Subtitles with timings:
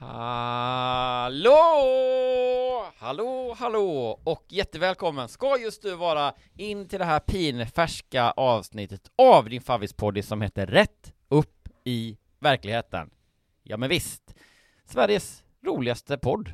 [0.00, 1.56] Hallå!
[2.98, 4.20] Hallå, hallå!
[4.24, 10.22] Och jättevälkommen ska just du vara in till det här pinfärska avsnittet av din favvispoddy
[10.22, 13.10] som heter Rätt upp i verkligheten.
[13.62, 14.34] Ja men visst,
[14.84, 16.52] Sveriges roligaste podd,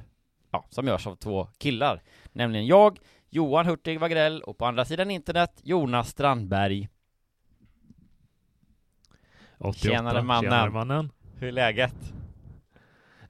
[0.51, 2.99] ja, som görs av två killar, nämligen jag,
[3.31, 6.89] Johan Hurtig Wagrell och på andra sidan internet Jonas Strandberg.
[9.59, 9.79] 88.
[9.79, 10.43] Tjenare, mannen.
[10.43, 11.11] Tjenare mannen.
[11.39, 12.15] Hur är läget?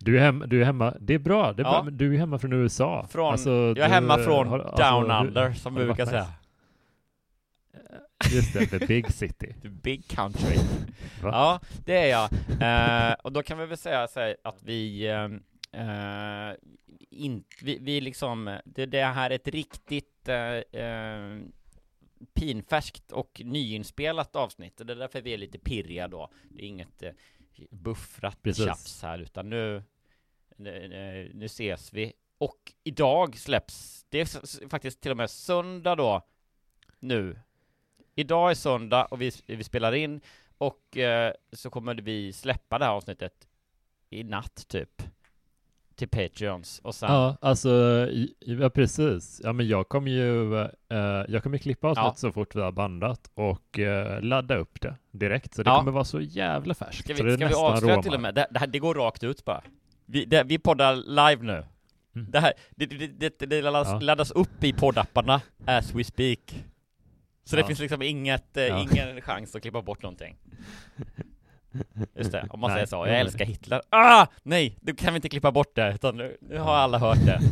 [0.04, 1.70] Du är, hemma, du är hemma, det är bra, det är Ja.
[1.70, 1.82] bra.
[1.82, 3.06] men du är hemma från USA.
[3.10, 6.26] Från, Alltså, jag är hemma från har- alltså, Down du- Under, som vi brukar säga.
[8.32, 9.54] Just det, the big city.
[9.62, 10.56] The big country.
[11.22, 11.30] Va?
[11.32, 12.30] Ja, det är jag.
[13.10, 16.54] Eh, och då kan vi väl säga här att vi ehm, eh,
[17.10, 21.38] in, vi, vi liksom, det, det här är ett riktigt eh, eh,
[22.34, 24.80] pinfärskt och nyinspelat avsnitt.
[24.80, 26.30] Och det är därför vi är lite pirriga då.
[26.50, 27.10] Det är inget eh,
[27.70, 28.64] buffrat Precis.
[28.64, 29.82] tjafs här, utan nu,
[30.56, 32.12] nu, ses vi.
[32.38, 36.22] Och idag släpps, det är faktiskt till och med söndag då,
[36.98, 37.38] nu.
[38.14, 40.20] Idag är söndag och vi, vi spelar in
[40.58, 43.48] och eh, så kommer vi släppa det här avsnittet
[44.10, 45.02] i natt typ
[45.94, 47.70] till Patreons och sen Ja, alltså,
[48.40, 49.40] ja precis.
[49.44, 52.14] Ja men jag kommer ju, eh, jag kommer klippa avsnitt Ja.
[52.14, 55.54] så fort vi har bandat och eh, ladda upp det direkt.
[55.54, 55.78] Så det Ja.
[55.78, 57.04] kommer vara så jävla färskt.
[57.04, 58.34] Ska så det vi, ska vi avslöja till och med?
[58.34, 59.62] Det, det, här, det går rakt ut bara.
[60.06, 61.64] Vi, det, vi poddar live nu.
[62.16, 62.30] Mm.
[62.30, 63.98] Det här, det, det, det, det, det laddas, Ja.
[64.00, 66.64] laddas upp i poddapparna as we speak.
[67.44, 67.66] Så det Ja.
[67.66, 68.78] finns liksom inget, eh, Ja.
[68.90, 70.36] ingen chans att klippa bort någonting.
[72.16, 73.06] Just det, om man Nej, säger så.
[73.06, 73.82] Jag älskar Hitler.
[73.90, 74.26] Ah!
[74.42, 77.40] Nej, då kan vi inte klippa bort det, utan nu, nu har alla hört det.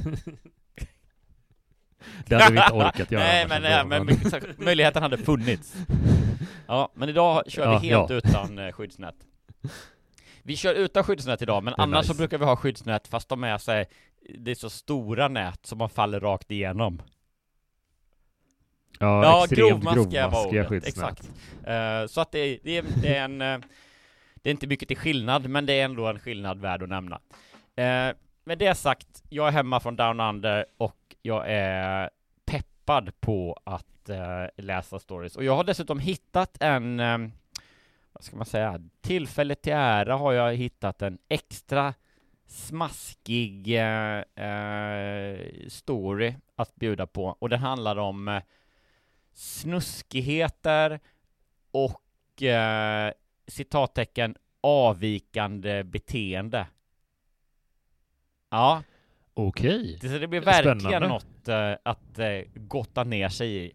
[2.26, 4.08] Det hade vi inte orkat göra Nej, men, nej, men
[4.58, 5.76] möjligheten hade funnits.
[6.66, 9.14] Ja, men idag kör vi helt utan eh, skyddsnät.
[10.42, 12.14] Vi kör utan skyddsnät idag, men annars nice.
[12.14, 13.86] så brukar vi ha skyddsnät fast de är så här,
[14.38, 17.02] det är så stora nät som man faller rakt igenom.
[18.98, 21.20] Ja, Ja, extremt grovmaskiga grovmaskiga skyddsnät.
[21.20, 21.30] exakt.
[21.66, 23.58] Eh, så att det är, det, det är en, eh,
[24.34, 27.20] det är inte mycket till skillnad, men det är ändå en skillnad värd att nämna.
[27.78, 32.10] Uh, med det sagt, jag är hemma från Down Under och jag är
[32.44, 35.36] peppad på att eh, läsa stories.
[35.36, 37.18] Och jag har dessutom hittat en, eh,
[38.12, 41.94] vad ska man säga, tillfälle till ära har jag hittat en extra
[42.46, 48.42] smaskig eh, eh, story att bjuda på och den handlar om eh,
[49.32, 51.00] snuskigheter
[51.70, 53.12] och eh,
[53.46, 56.66] citattecken avvikande beteende.
[58.50, 58.82] Ja,
[59.34, 59.98] Okej.
[60.00, 61.08] det, så det blir verkligen Spännande.
[61.08, 63.72] något eh, att eh, gotta ner sig i.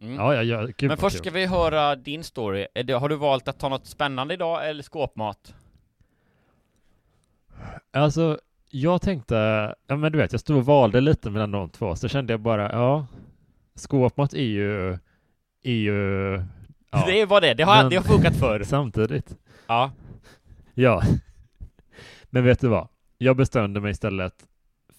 [0.00, 0.14] Mm.
[0.14, 1.20] Ja, ja, ja, gud Men först kul.
[1.24, 2.66] ska vi höra din story.
[2.84, 5.54] Det, har du valt att ta något spännande idag eller skåpmat?
[7.92, 8.38] Alltså,
[8.70, 9.34] jag tänkte,
[9.86, 12.40] ja men du vet, jag stod och valde lite mellan de två, så kände jag
[12.40, 13.06] bara, ja,
[13.74, 14.90] skåpmat är ju,
[15.62, 16.32] är ju,
[16.90, 18.62] ja, Det är vad det är, det har, Men- det har funkat förr.
[18.64, 19.36] samtidigt.
[19.66, 19.92] Ja.
[20.74, 21.02] Ja.
[22.30, 22.88] Men vet du vad?
[23.18, 24.34] Jag bestämde mig istället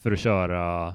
[0.03, 0.93] för att köra,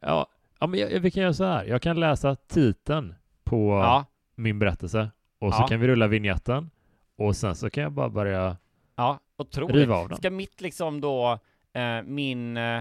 [0.00, 0.26] ja,
[0.60, 3.14] ja men jag, vi kan göra så här, jag kan läsa titeln
[3.44, 4.04] på Ja,
[4.34, 5.66] min berättelse, och så Ja.
[5.68, 6.70] kan vi rulla vignetten,
[7.18, 8.56] och sen så kan jag bara börja
[8.96, 9.76] ja, otroligt.
[9.76, 10.18] riva av den.
[10.18, 11.38] Ska mitt liksom då,
[11.72, 12.78] eh, min, eh,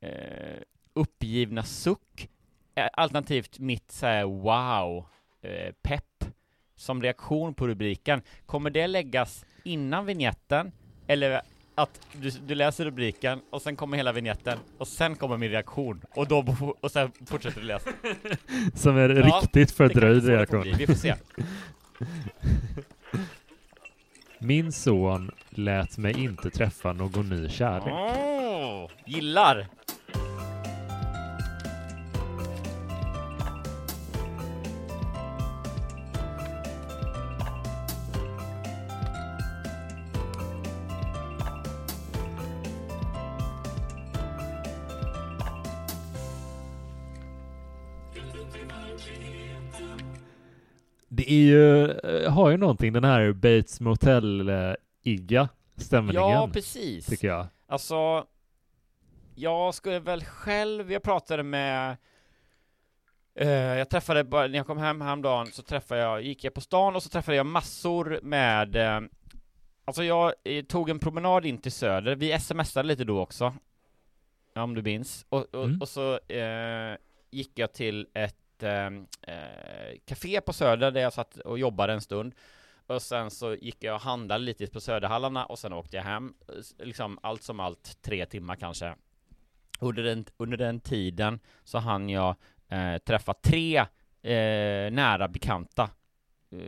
[0.00, 0.60] eh,
[0.94, 2.28] uppgivna suck,
[2.74, 5.06] eh, alternativt mitt såhär wow,
[5.42, 6.24] eh, pepp,
[6.76, 8.22] som reaktion på rubriken.
[8.46, 10.72] Kommer det läggas innan vignetten,
[11.06, 11.40] eller
[11.74, 16.00] att du, du läser rubriken och sen kommer hela vignetten och sen kommer min reaktion
[16.14, 17.90] och då och sen fortsätter du läsa.
[18.74, 20.62] Som är ja, riktigt fördröjd reaktion.
[20.78, 21.14] Vi får se.
[24.38, 27.94] Min son lät mig inte träffa någon ny kärlek.
[27.94, 29.68] Oh, gillar!
[51.16, 56.22] Det är ju, eh, har ju någonting, den här Bates Motel-igga stämningen.
[56.22, 57.06] Ja, precis.
[57.06, 57.46] Tycker jag.
[57.66, 58.26] Alltså,
[59.34, 61.96] jag skulle väl själv, jag pratade med
[63.40, 66.60] Uh, jag träffade, bara, när jag kom hem häromdagen så träffade jag, gick jag på
[66.60, 69.08] stan och så träffade jag massor med uh,
[69.84, 73.54] Alltså jag uh, tog en promenad in till Söder, vi smsade lite då också
[74.54, 75.80] Om du minns, och, och, mm.
[75.80, 76.18] och så
[77.30, 82.00] gick jag till ett Ehm, eh, café på Söder där jag satt och jobbade en
[82.00, 82.34] stund.
[82.86, 86.34] Och sen så gick jag och handlade lite på Söderhallarna och sen åkte jag hem.
[86.78, 88.94] Liksom allt som allt tre timmar kanske.
[89.80, 92.36] Under den, under den tiden så hann jag
[92.68, 93.76] eh, träffa tre
[94.22, 95.90] eh, nära bekanta.
[96.50, 96.58] Eh,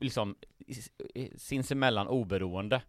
[0.00, 0.36] liksom
[1.36, 2.82] sinsemellan oberoende.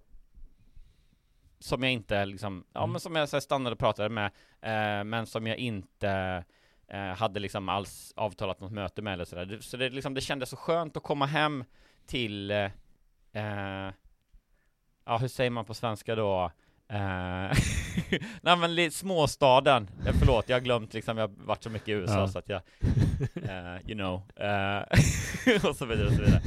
[1.59, 2.91] Som jag inte liksom, ja mm.
[2.91, 4.25] men som jag så stannade och pratade med,
[4.61, 6.43] eh, men som jag inte
[7.15, 9.57] hade liksom alls avtalat något möte med eller sådär.
[9.61, 11.63] Så det, liksom, det kändes så skönt att komma hem
[12.05, 12.71] till, eh,
[13.33, 13.91] eh
[15.05, 16.51] ja hur säger man på svenska då?
[16.87, 16.97] Eh,
[18.41, 21.91] nej men småstaden, eh, förlåt jag har glömt liksom, jag har varit så mycket i
[21.91, 22.27] USA ja.
[22.27, 22.61] så att jag,
[23.35, 26.41] uh, you know, uh, och så vidare och så vidare.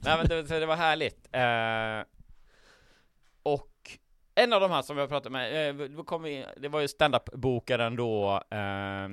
[0.00, 1.28] nej men det, det var härligt.
[3.42, 3.77] Och
[4.38, 5.88] en av de här som vi har pratat med, eh,
[6.56, 9.08] det var ju standup-bokaren då, eh,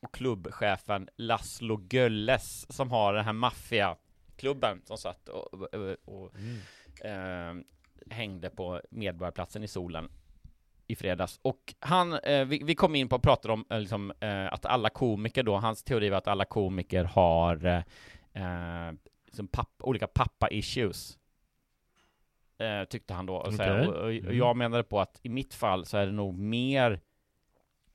[0.00, 7.58] och klubbchefen Laszlo Gölles, som har den här maffiaklubben som satt och, och, och mm.
[7.58, 7.64] eh,
[8.10, 10.08] hängde på Medborgarplatsen i solen
[10.86, 11.40] i fredags.
[11.42, 14.66] Och han, eh, vi, vi, kom in på att prata om eh, liksom, eh, att
[14.66, 17.66] alla komiker då, hans teori var att alla komiker har
[18.32, 18.92] eh,
[19.26, 21.19] liksom pappa, olika pappa-issues
[22.60, 23.34] eh, tyckte han då.
[23.34, 23.86] Och, okay.
[23.86, 24.36] och, och, och, mm.
[24.36, 27.00] jag menade på att i mitt fall så är det nog mer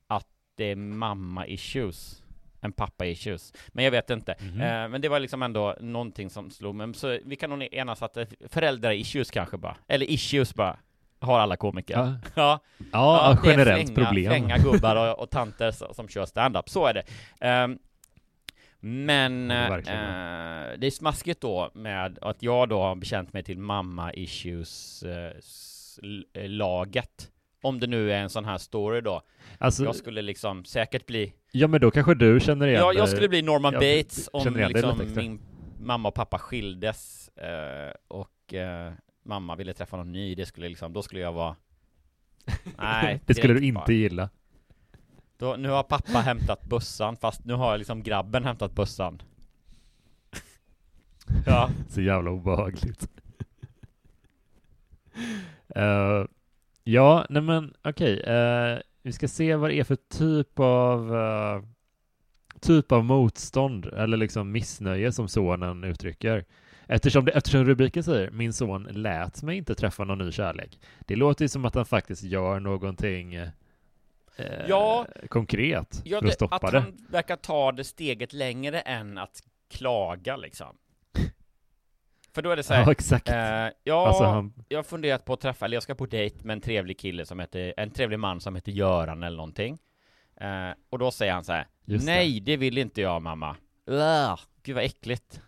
[0.06, 2.22] att det är mamma-issues
[2.60, 3.52] än pappa-issues.
[3.68, 4.32] Men jag vet inte.
[4.32, 4.60] Mm.
[4.60, 6.94] Eh, men det var liksom ändå någonting som slog mig.
[6.94, 8.18] Så vi kan nog enas att
[8.48, 10.76] föräldrar-issues kanske bara, eller issues bara,
[11.20, 11.94] har alla komiker.
[11.94, 12.60] Ja, ja.
[12.92, 14.30] ja, ja generellt flänga, problem.
[14.30, 17.64] Flänga gubbar och, och tanter som, som kör stand-up, så är det.
[17.64, 17.78] Um,
[18.80, 23.58] men ja, eh, det är smaskigt då med att jag då har bekänt mig till
[23.58, 25.32] mamma issues eh,
[26.42, 27.30] eh, laget.
[27.62, 29.22] Om det nu är en sån här story då.
[29.58, 33.08] Alltså, jag skulle liksom säkert bli Ja men då kanske du känner igen Ja, jag
[33.08, 35.40] skulle bli Norman Bates om liksom min
[35.80, 38.92] mamma och pappa skildes eh, och eh,
[39.24, 40.34] mamma ville träffa någon ny.
[40.34, 41.56] Det skulle liksom, då skulle jag vara
[42.78, 43.92] Nej, det skulle du inte bara.
[43.92, 44.30] gilla.
[45.38, 49.22] Då, nu har pappa hämtat bussan, fast nu har liksom grabben hämtat bussan.
[51.46, 51.70] ja.
[51.88, 53.08] Så jävla obehagligt.
[55.76, 56.26] uh,
[56.84, 58.20] ja, nej men okej.
[58.20, 58.34] Okay.
[58.34, 61.62] Uh, eh, vi ska se vad det är för typ av uh,
[62.60, 66.44] typ av motstånd eller liksom missnöje som sonen uttrycker.
[66.86, 70.78] Eftersom, det, eftersom rubriken säger min son lät mig inte träffa någon ny kärlek.
[71.00, 73.36] Det låter ju som att han faktiskt gör någonting
[74.36, 76.78] eh, ja, konkret ja, för att stoppa att det.
[76.78, 80.76] Att han verkar ta det steget längre än att klaga liksom.
[82.34, 83.28] För då är det så här, Ja, exakt.
[83.28, 84.52] Eh, ja, alltså han...
[84.68, 87.26] jag har funderat på att träffa, eller jag ska på dejt med en trevlig kille
[87.26, 89.78] som heter, en trevlig man som heter Göran eller någonting.
[90.40, 92.52] Eh, och då säger han så här, Nej, det.
[92.52, 93.56] det vill inte jag mamma.
[93.86, 95.40] Ugh, gud vad äckligt.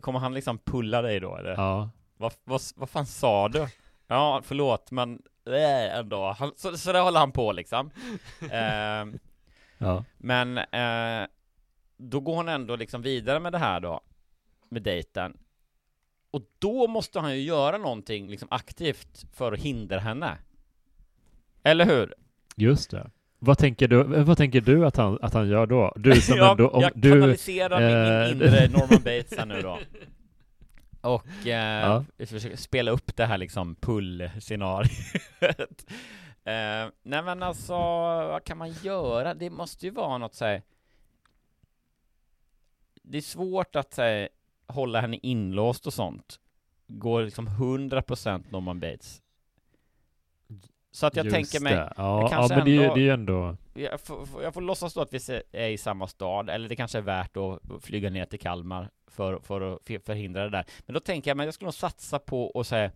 [0.00, 1.50] Kommer han liksom pulla dig då eller?
[1.50, 1.90] Ja.
[2.16, 3.66] Vad, vad, vad fan sa du?
[4.06, 6.36] Ja, förlåt, men äh, ändå.
[6.38, 7.90] Han, så, så där håller han på liksom.
[8.50, 9.20] eh,
[9.78, 10.04] ja.
[10.18, 11.26] Men eh,
[11.96, 14.00] då går hon ändå liksom vidare med det här då,
[14.68, 15.36] med dejten.
[16.30, 20.38] Och då måste han ju göra någonting liksom aktivt för att hindra henne.
[21.62, 22.14] Eller hur?
[22.56, 23.10] Just det.
[23.38, 25.92] Vad tänker du, vad tänker du att han, att han gör då?
[25.96, 27.10] Du som ja, ändå, om jag du...
[27.10, 27.80] kanaliserar
[28.22, 29.78] äh, min inre Norman Bates här nu då.
[31.02, 32.26] Och eh, ja.
[32.26, 34.90] försöker spela upp det här liksom pull-scenariot.
[36.44, 39.34] Eh, nej men alltså, vad kan man göra?
[39.34, 40.62] Det måste ju vara något så här.
[43.02, 44.28] Det är svårt att här,
[44.66, 46.40] hålla henne inlåst och sånt.
[46.86, 49.22] Går liksom 100% Norman Bates.
[50.90, 51.92] Så att jag Just tänker mig, det.
[51.96, 53.56] Ja, ja men ändå- det är ju ändå...
[53.74, 56.98] jag får, jag får låtsas då att vi är i samma stad, eller det kanske
[56.98, 60.64] är värt att flyga ner till Kalmar för, för att för- förhindra det där.
[60.86, 62.90] Men då tänker jag, men jag skulle nog satsa på att säga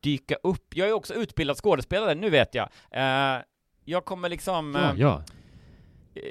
[0.00, 0.76] dyka upp.
[0.76, 2.68] Jag är också utbildad skådespelare, nu vet jag.
[2.90, 3.42] Eh,
[3.84, 4.74] jag kommer liksom...
[4.74, 5.22] Ja, eh, ja.
[6.14, 6.22] eh,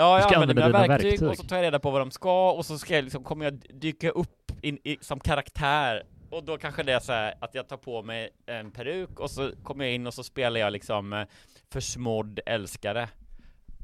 [0.00, 1.28] Ja, jag använder mina verktyg, verktyg.
[1.28, 3.44] och så tar jag reda på vad de ska och så ska jag liksom, kommer
[3.44, 7.54] jag dyka upp in, i, som karaktär och då kanske det är så här att
[7.54, 10.72] jag tar på mig en peruk och så kommer jag in och så spelar jag
[10.72, 11.26] liksom eh,
[11.70, 13.08] försmådd älskare.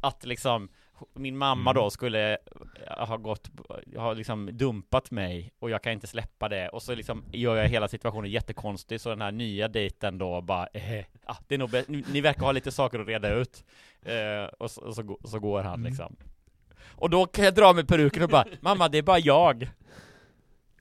[0.03, 0.69] Att liksom
[1.15, 1.83] min mamma Mm.
[1.83, 3.51] då skulle eh, ha gått,
[3.97, 7.69] ha liksom dumpat mig och jag kan inte släppa det och så liksom gör jag
[7.69, 11.71] hela situationen jättekonstig så den här nya dejten då bara eh, ah, det är nog
[11.87, 13.65] ni, ni verkar ha lite saker att reda ut
[14.03, 15.85] eh, och, så, och så, så går han Mm.
[15.87, 16.17] liksom
[16.97, 19.69] Och då kan jag dra med peruken och bara Mamma det är bara jag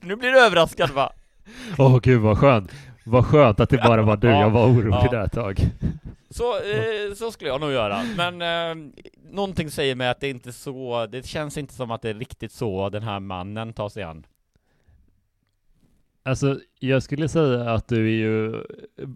[0.00, 1.12] Nu blir du överraskad va?
[1.78, 2.72] Åh gud vad skönt.
[3.04, 4.28] Vad skönt att det bara var du.
[4.28, 5.08] Ja, Jag var orolig ja.
[5.10, 5.58] där ett tag.
[6.30, 8.90] Så, eh, så skulle jag nog göra, men eh,
[9.30, 12.52] någonting säger mig att det inte så, det känns inte som att det är riktigt
[12.52, 14.26] så den här mannen tar sig an
[16.26, 18.64] Alltså, jag skulle säga att du är ju,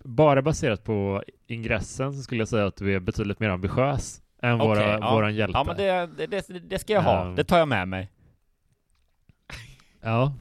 [0.04, 4.54] bara baserat på ingressen så skulle jag säga att du är betydligt mer ambitiös än
[4.60, 5.14] Okej, våra, ja.
[5.14, 5.58] våran hjälte.
[5.58, 7.34] Ja men det, det, det, det ska jag ha, Ehm.
[7.34, 8.10] det tar jag med mig
[10.00, 10.32] Ja.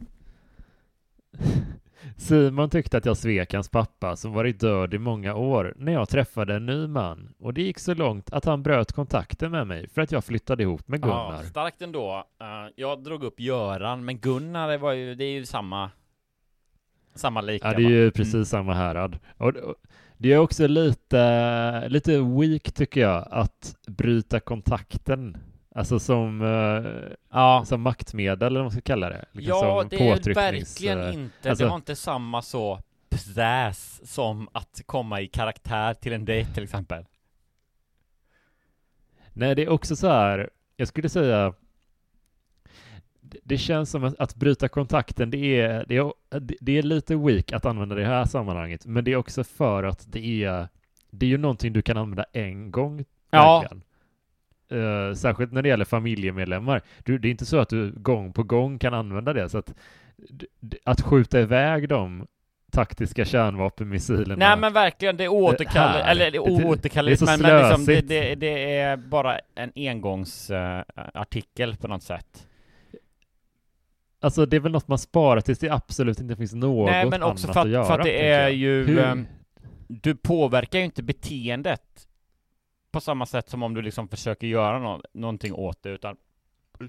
[2.18, 6.10] Simon tyckte att jag svek hans pappa som varit död i många år när jag
[6.10, 9.90] träffade en ny man och det gick så långt att han bröt kontakten med mig
[9.90, 11.34] för att jag flyttade ihop med Gunnar.
[11.34, 12.28] Ja, starkt ändå.
[12.42, 15.92] Uh, jag drog upp Göran, men Gunnar det var ju, det är ju samma
[17.18, 19.20] Samma lika Ja, det är ju precis samma härad.
[19.38, 19.76] Och och
[20.18, 25.38] det är också lite, lite weak tycker jag att bryta kontakten.
[25.78, 29.26] Alltså som, eh, Ja, som maktmedel eller vad man ska kalla det.
[29.32, 32.80] Liksom ja det är verkligen inte, alltså- det var inte samma så
[33.10, 37.06] präs som att komma i karaktär till en dejt till exempel
[39.34, 41.54] Nej, det är också så här, jag skulle säga
[43.22, 46.12] det- det känns som att, att bryta kontakten, det är, det, är,
[46.62, 50.12] det är lite weak att använda det här sammanhanget, men det är också för att
[50.12, 50.68] det är,
[51.10, 53.06] det är ju någonting du kan använda en gång.
[53.30, 53.60] Ja.
[53.60, 53.84] verkligen.
[54.72, 56.82] Eh, särskilt när det gäller familjemedlemmar.
[57.04, 59.74] Du, det är inte så att du gång på gång kan använda det, så att,
[60.84, 62.28] att skjuta iväg de
[62.72, 65.28] taktiska kärnvapenmissilerna Nej men verkligen, det är
[65.80, 66.12] här.
[66.12, 66.40] eller det
[67.18, 72.48] så men, men liksom, det, det, det är bara en engångsartikel på något sätt
[74.20, 77.24] Alltså det är väl något man sparar tills det absolut inte finns något Nej men
[77.24, 77.86] också annat för att att, göra.
[77.86, 78.54] för att det är jag.
[78.54, 79.28] ju, Hur- ehm,
[79.88, 82.08] du påverkar ju inte beteendet
[82.98, 86.18] på samma sätt som om du liksom försöker göra nå- någonting åt det, utan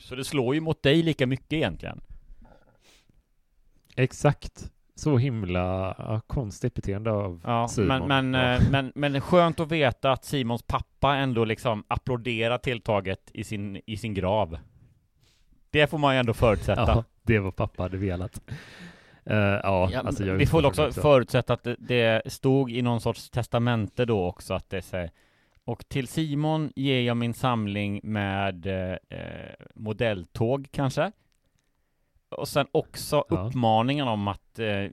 [0.01, 2.01] så det slår ju mot dig lika mycket egentligen.
[3.97, 4.71] Exakt.
[4.95, 8.09] Så himla ja, konstigt beteende av Ja, Simon.
[8.09, 8.55] men, men, Ja.
[8.55, 13.81] eh, men, men skönt att veta att Simons pappa ändå liksom applåderar tilltaget i sin,
[13.87, 14.59] i sin grav.
[15.71, 16.83] Det får man ju ändå förutsätta.
[16.87, 18.41] Ja, det var pappa hade velat.
[19.25, 23.01] Eh, ja, Ja, alltså vi får väl också förutsätta att det, det stod i någon
[23.01, 25.11] sorts testamente då också att det säger
[25.69, 31.13] och till Simon ger jag min samling med eh, eh, modelltåg kanske.
[32.29, 33.37] Och sen också Ja.
[33.37, 34.85] uppmaningen om att eh,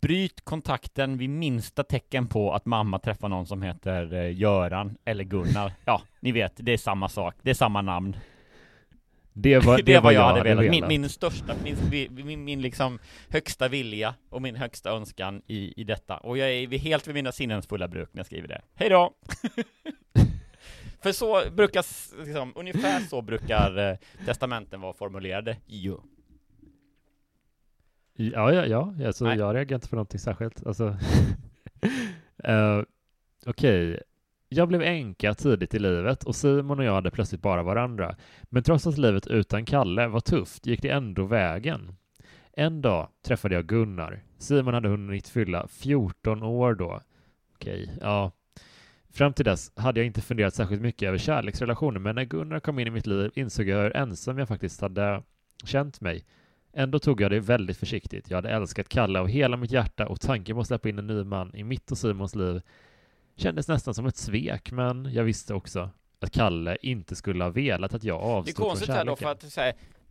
[0.00, 5.24] bryt kontakten vid minsta tecken på att mamma träffar någon som heter eh, Göran eller
[5.24, 5.72] Gunnar.
[5.84, 8.16] Ja, ni vet, det är samma sak, det är samma namn.
[9.32, 10.70] Det var, det det var jag jag hade velat.
[10.70, 11.76] Min, min största, min,
[12.10, 12.98] min, min liksom
[13.28, 16.16] högsta vilja och min högsta önskan i, i detta.
[16.16, 18.62] Och jag är helt vid mina sinnens fulla bruk när jag skriver det.
[18.74, 19.14] Hej då!
[21.02, 21.84] För så brukar,
[22.24, 25.56] liksom, ungefär så brukar eh, testamenten vara formulerade.
[25.66, 26.02] Jo.
[28.14, 29.06] Ja, ja, ja.
[29.06, 29.38] Alltså, Nej.
[29.38, 30.66] jag reagerar inte på någonting särskilt.
[30.66, 30.86] Alltså.
[32.48, 32.82] uh,
[33.46, 34.00] Okej.
[34.48, 38.16] Jag blev änka tidigt i livet och Simon och jag hade plötsligt bara varandra.
[38.42, 41.96] Men trots att livet utan Kalle var tufft gick det ändå vägen.
[42.52, 44.22] En dag träffade jag Gunnar.
[44.38, 47.00] Simon hade hunnit fylla 14 år då.
[47.54, 48.32] Okej, ja.
[49.12, 52.78] Fram till dess hade jag inte funderat särskilt mycket över kärleksrelationer, men när Gunnar kom
[52.78, 55.22] in i mitt liv insåg jag hur ensam jag faktiskt hade
[55.64, 56.24] känt mig.
[56.72, 58.30] Ändå tog jag det väldigt försiktigt.
[58.30, 61.06] Jag hade älskat Kalle av hela mitt hjärta och tanken på att släppa in en
[61.06, 62.62] ny man i mitt och Simons liv
[63.36, 65.90] kändes nästan som ett svek, men jag visste också
[66.20, 69.16] att Kalle inte skulle ha velat att jag Det är avstod från konstigt här då
[69.16, 69.40] kärleken.
[69.40, 69.52] för att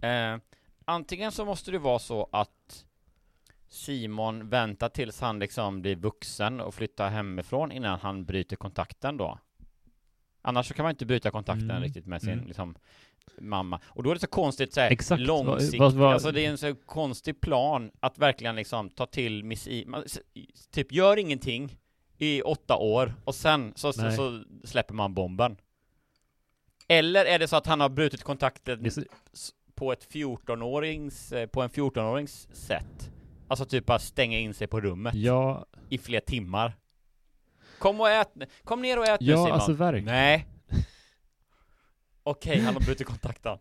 [0.02, 0.40] säga, eh,
[0.86, 2.86] antingen så måste det vara så att
[3.74, 9.40] Simon vänta tills han liksom blir vuxen och flyttar hemifrån innan han bryter kontakten då.
[10.42, 11.84] Annars så kan man inte bryta kontakten Mm.
[11.84, 12.48] riktigt med sin Mm.
[12.48, 12.76] liksom
[13.40, 13.80] mamma.
[13.86, 16.58] Och då är det så konstigt såhär Exakt, långsiktigt, vad- vad- alltså det är en
[16.58, 20.20] så konstig plan att verkligen liksom ta till missil, man, s-
[20.72, 21.78] typ gör ingenting
[22.18, 25.58] i åtta år och sen så, så, så släpper man bomben.
[26.88, 29.02] Eller är det så att han har brutit kontakten så,
[29.76, 33.11] på ett 14-årings, eh, på en 14-årings sätt?
[33.52, 36.74] Alltså typ bara stänga in sig på rummet ja, i flera timmar.
[37.80, 39.52] Kom och ät, kom ner och ät nu Ja, Simon.
[39.52, 40.06] alltså verkligen.
[40.06, 40.48] Nej.
[42.24, 43.58] Okej, han har brutit kontakten.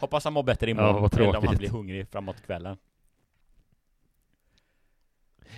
[0.00, 1.58] Hoppas han mår bättre imorgon, Ja, vad eller om han tråkigt.
[1.58, 2.76] blir hungrig framåt kvällen.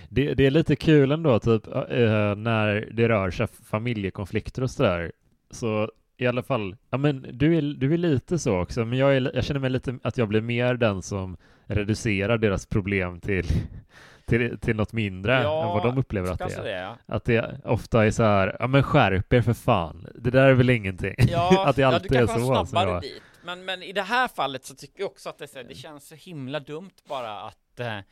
[0.09, 5.11] det, det är lite kul ändå, typ eh, när det rör sig familjekonflikter och sådär.
[5.49, 9.15] Så i alla fall, ja men du är, du är lite så också, men jag,
[9.15, 13.45] är, jag känner mig lite att jag blir mer den som reducerar deras problem till,
[14.25, 16.63] till, till något mindre än vad de upplever att det är.
[16.63, 16.97] det ja.
[17.05, 20.53] Att det ofta är så här, ja men skärp er för fan, det där är
[20.53, 21.15] väl ingenting.
[21.17, 22.45] Ja, att det ja, alltid du är kanske så.
[22.45, 22.99] har alltså, snabbare ja.
[22.99, 23.23] dit.
[23.43, 25.65] Men, men i det här fallet så tycker jag också att det, är så här,
[25.65, 28.03] det känns så himla dumt bara att eh, eh,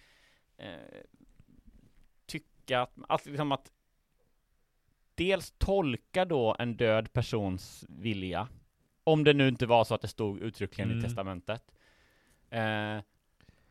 [2.27, 3.71] tycka att, att, liksom att
[5.19, 8.47] dels tolka då en död persons vilja
[9.03, 10.99] om det nu inte var så att det stod uttryckligen Mm.
[10.99, 11.63] i testamentet
[12.49, 12.97] eh,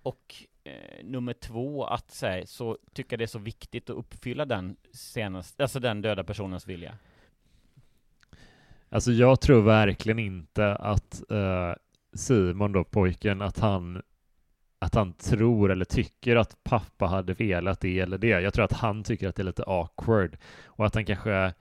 [0.03, 4.77] och eh, nummer två att säga så tycker det är så viktigt att uppfylla den
[4.93, 6.99] senast, alltså den döda personens vilja
[8.91, 11.73] Alltså jag tror verkligen inte att eh,
[12.13, 14.03] Simon då, pojken, att han
[14.81, 18.29] att han tror eller tycker att pappa hade velat det eller det.
[18.29, 21.53] Jag tror att han tycker att det är lite awkward och att han kanske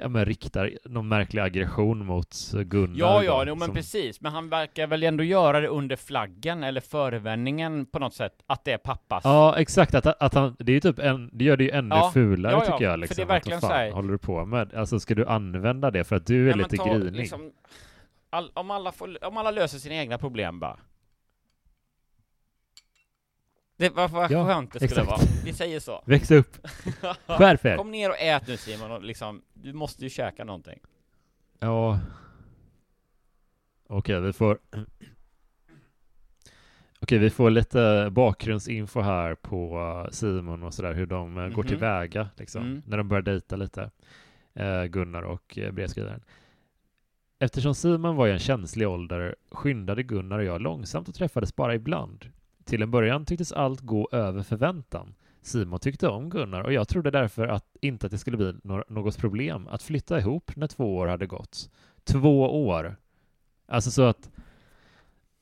[0.00, 2.98] ja, men, riktar någon märklig aggression mot Gunnar.
[2.98, 4.20] Ja, då, ja, jo, men som- precis.
[4.20, 8.64] Men han verkar väl ändå göra det under flaggen eller förevändningen på något sätt, att
[8.64, 9.24] det är pappas.
[9.24, 9.94] Ja, exakt.
[9.94, 12.58] Att, att han, det, är typ en, det gör det ju ännu Ja, fulare ja,
[12.66, 12.92] ja, tycker jag.
[12.92, 14.74] för Liksom, det är verkligen att, vad så här- fan håller du på med?
[14.74, 17.12] Alltså, ska du använda det för att du är men lite ta, grinig?
[17.16, 17.52] liksom,
[18.30, 20.78] all, om, alla får, om alla löser sina egna problem bara.
[23.76, 25.08] Det var vad Ja, skönt det skulle exakt.
[25.08, 25.20] vara.
[25.44, 26.02] Vi säger så.
[26.06, 26.66] Väx upp!
[27.26, 27.76] Skärp er!
[27.76, 30.78] Kom ner och ät nu Simon och liksom, du måste ju käka någonting.
[31.58, 32.00] Ja.
[33.88, 34.58] Okej, vi får...
[37.00, 41.62] Okej, vi får lite bakgrundsinfo här på uh, Simon och sådär, hur de uh, går
[41.62, 41.68] Mhm.
[41.68, 42.82] tillväga liksom, Mm.
[42.86, 43.90] när de börjar dejta lite,
[44.60, 46.24] uh, Gunnar och brevskrivaren.
[47.38, 51.74] Eftersom Simon var i en känslig ålder skyndade Gunnar och jag långsamt och träffades bara
[51.74, 52.24] ibland.
[52.64, 55.14] Till en början tycktes allt gå över förväntan.
[55.42, 58.84] Simon tyckte om Gunnar och jag trodde därför att inte att det skulle bli nå-
[58.88, 61.70] något problem att flytta ihop när två år hade gått.
[62.04, 62.96] Två år!
[63.68, 64.30] Alltså så att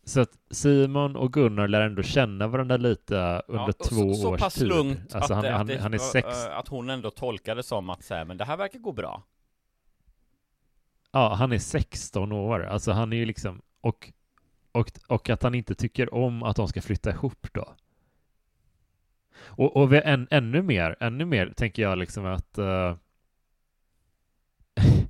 [0.05, 4.31] så att Simon och Gunnar lär ändå känna varandra lite under och två så, så
[4.33, 4.69] års pass tid.
[4.69, 7.63] lugnt Alltså att, han, det- han, det, han är sex, äh, att hon ändå tolkade
[7.63, 9.23] som att säga, men det här verkar gå bra.
[11.13, 12.65] ja, han är 16 år.
[12.65, 14.13] Alltså han är ju liksom, och,
[14.73, 17.75] och, och att han inte tycker om att de ska flytta ihop då.
[19.45, 22.95] Och, och än, ännu mer, ännu mer tänker jag liksom att uh,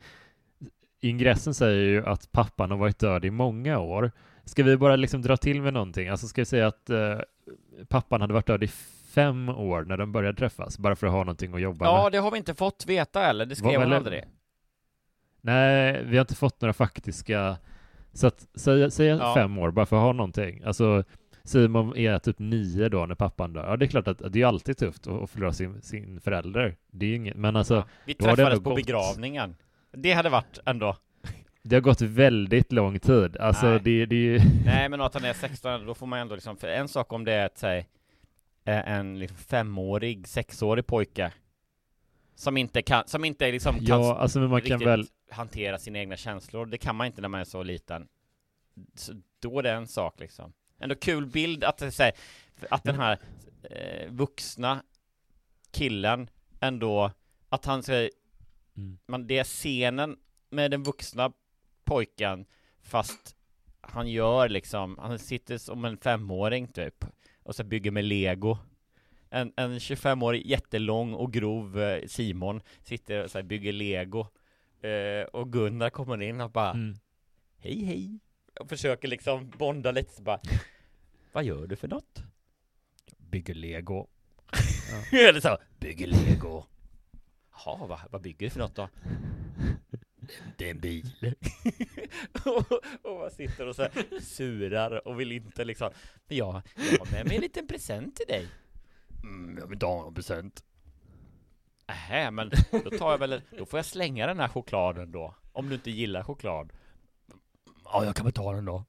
[1.00, 4.12] ingressen säger ju att pappan har varit död i många år.
[4.44, 6.08] Ska vi bara liksom dra till med någonting?
[6.08, 7.18] Alltså ska vi säga att eh,
[7.88, 8.68] pappan hade varit död i
[9.14, 12.12] fem år när de började träffas, bara för att ha någonting att jobba Ja, med?
[12.12, 14.24] det har vi inte fått veta eller, det skrev hon eller- aldrig.
[15.40, 17.56] Nej, vi har inte fått några faktiska...
[18.12, 19.34] Så att säga, säga Ja.
[19.34, 20.62] fem år, bara för att ha någonting.
[20.64, 21.04] Alltså,
[21.44, 23.66] Simon är typ nio då när pappan dör.
[23.70, 26.76] Ja, det är klart att det är alltid tufft att förlora sin, sin förälder.
[26.90, 28.76] Det är inget, men alltså, Ja, vi träffades på gått.
[28.76, 29.56] begravningen.
[29.92, 30.96] Det hade varit ändå
[31.64, 33.36] det har gått väldigt lång tid.
[33.36, 33.80] Alltså, Nej.
[33.84, 34.40] det, det är ju...
[34.64, 37.24] Nej men att han är 16, då får man ändå liksom, för en sak om
[37.24, 37.86] det är att säg
[38.64, 41.32] en liksom femårig, sexårig pojke
[42.34, 45.06] Som inte kan, som inte liksom kan Ja, alltså, men man kan väl...
[45.32, 48.08] hantera sina egna känslor, det kan man inte när man är så liten.
[48.94, 50.52] Så Då är det en sak liksom.
[50.78, 52.14] Ändå kul bild att säger,
[52.70, 53.18] att den här
[53.70, 54.82] eh, vuxna
[55.70, 57.10] killen ändå,
[57.48, 58.10] att han säger
[58.76, 58.98] Mm.
[59.06, 60.16] man, det är scenen
[60.50, 61.32] med den vuxna
[61.84, 62.46] pojken
[62.80, 63.36] fast
[63.80, 67.04] han gör liksom, han sitter som en femåring typ
[67.42, 68.58] och så bygger med lego.
[69.30, 74.26] En, en 25-årig jättelång och grov eh, Simon sitter och så här bygger lego
[74.82, 76.94] eh, och Gunnar kommer in och bara Mm.
[77.58, 78.18] Hej hej
[78.60, 80.40] och försöker liksom bonda lite så bara
[81.32, 82.22] Vad gör du för något?
[83.18, 84.06] Bygger lego
[85.12, 86.64] Eller så, bygger lego
[87.52, 88.88] Jaha, vad, vad bygger du för något då?
[90.56, 91.34] Det är en bil
[92.44, 95.90] och, och man sitter och så här surar och vill inte liksom
[96.28, 98.48] Men jag, jag har med mig en liten present till dig
[99.22, 100.64] Mm, jag vill inte ha någon present.
[101.88, 102.50] Nähä, men
[102.84, 105.34] då tar jag väl, då får jag slänga den här chokladen då.
[105.52, 106.72] Om du inte gillar choklad.
[107.84, 108.84] Ja, jag kan väl ta den då.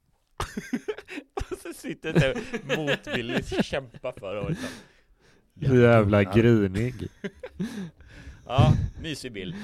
[1.52, 2.36] Och så sitter det
[2.78, 4.70] motvilligt kämpa för och liksom.
[5.68, 6.94] Så jävla grinig.
[8.48, 9.56] Ja, mysig bild.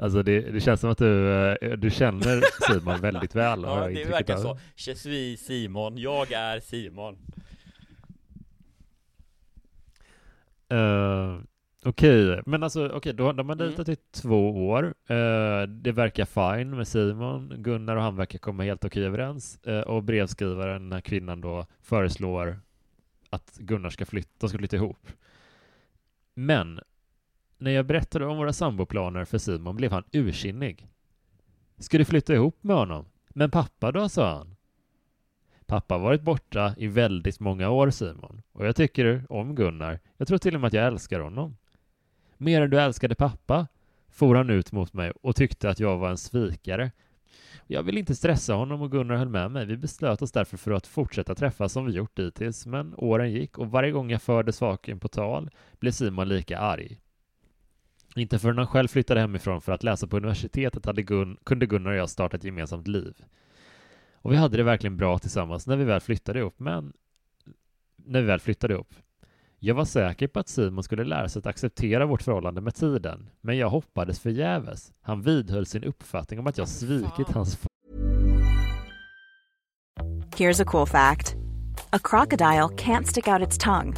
[0.00, 3.62] Alltså det, det känns som att du, eh, du känner Simon väldigt väl.
[3.62, 4.56] Ja, det är intrycket verkligen av.
[4.76, 4.90] så.
[4.90, 7.18] Je suis Simon, jag är Simon.
[10.72, 11.40] Uh,
[11.84, 13.66] Okej, men alltså okej, då de har Mm.
[13.66, 14.94] dejtat i två år.
[15.06, 17.52] Eh, det verkar fine med Simon.
[17.56, 19.58] Gunnar och han verkar komma helt okej överens.
[19.64, 22.60] Eh, och brevskrivaren, den här kvinnan då, föreslår
[23.30, 25.08] att Gunnar ska flytta, de ska flytta ihop.
[26.34, 26.80] Men
[27.58, 30.88] när jag berättade om våra samboplaner för Simon blev han ursinnig.
[31.78, 33.04] Ska du flytta ihop med honom?
[33.28, 34.56] Men pappa då, sa han.
[35.66, 38.42] Pappa har varit borta i väldigt många år, Simon.
[38.52, 40.00] Och jag tycker om Gunnar.
[40.16, 41.56] Jag tror till och med att jag älskar honom.
[42.42, 43.66] Mer än du älskade pappa,
[44.10, 46.90] for han ut mot mig och tyckte att jag var en svikare.
[47.66, 49.66] Jag ville inte stressa honom och Gunnar höll med mig.
[49.66, 53.58] Vi beslöt oss därför för att fortsätta träffas som vi gjort dittills, men åren gick
[53.58, 55.50] och varje gång jag förde saken på tal
[55.80, 56.98] blev Simon lika arg.
[58.16, 61.90] Inte förrän han själv flyttade hemifrån för att läsa på universitetet hade Gun kunde Gunnar
[61.90, 63.14] och jag starta ett gemensamt liv.
[64.12, 66.92] Och vi hade det verkligen bra tillsammans när vi väl flyttade ihop, men
[67.96, 68.94] när vi väl flyttade ihop.
[69.64, 73.28] Jag var säker på att Simon skulle lära sig att acceptera vårt förhållande med tiden,
[73.40, 74.92] men jag hoppades förgäves.
[75.00, 77.58] Han vidhöll sin uppfattning om att jag svikit hans
[80.36, 81.36] Here's a cool fact
[81.92, 83.96] a crocodile can't stick out its tongue.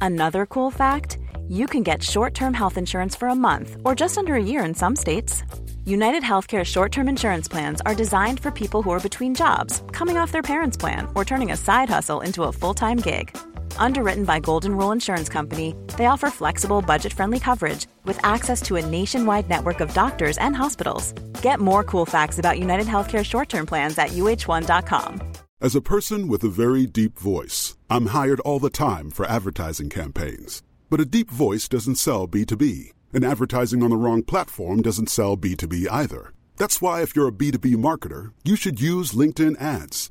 [0.00, 4.18] Another cool fact you can get short term health insurance for a month or just
[4.18, 5.44] under a year in some states.
[5.84, 10.22] United Healthcare short term insurance plans are designed for people who are between jobs, coming
[10.22, 13.36] off their parents' plan, or turning a side hustle into a full time gig.
[13.76, 18.76] Underwritten by Golden Rule Insurance Company, they offer flexible, budget friendly coverage with access to
[18.76, 21.12] a nationwide network of doctors and hospitals.
[21.42, 25.20] Get more cool facts about United Healthcare short term plans at uh1.com.
[25.60, 29.90] As a person with a very deep voice, I'm hired all the time for advertising
[29.90, 30.62] campaigns.
[30.90, 35.36] But a deep voice doesn't sell B2B, and advertising on the wrong platform doesn't sell
[35.36, 36.32] B2B either.
[36.56, 40.10] That's why, if you're a B2B marketer, you should use LinkedIn ads.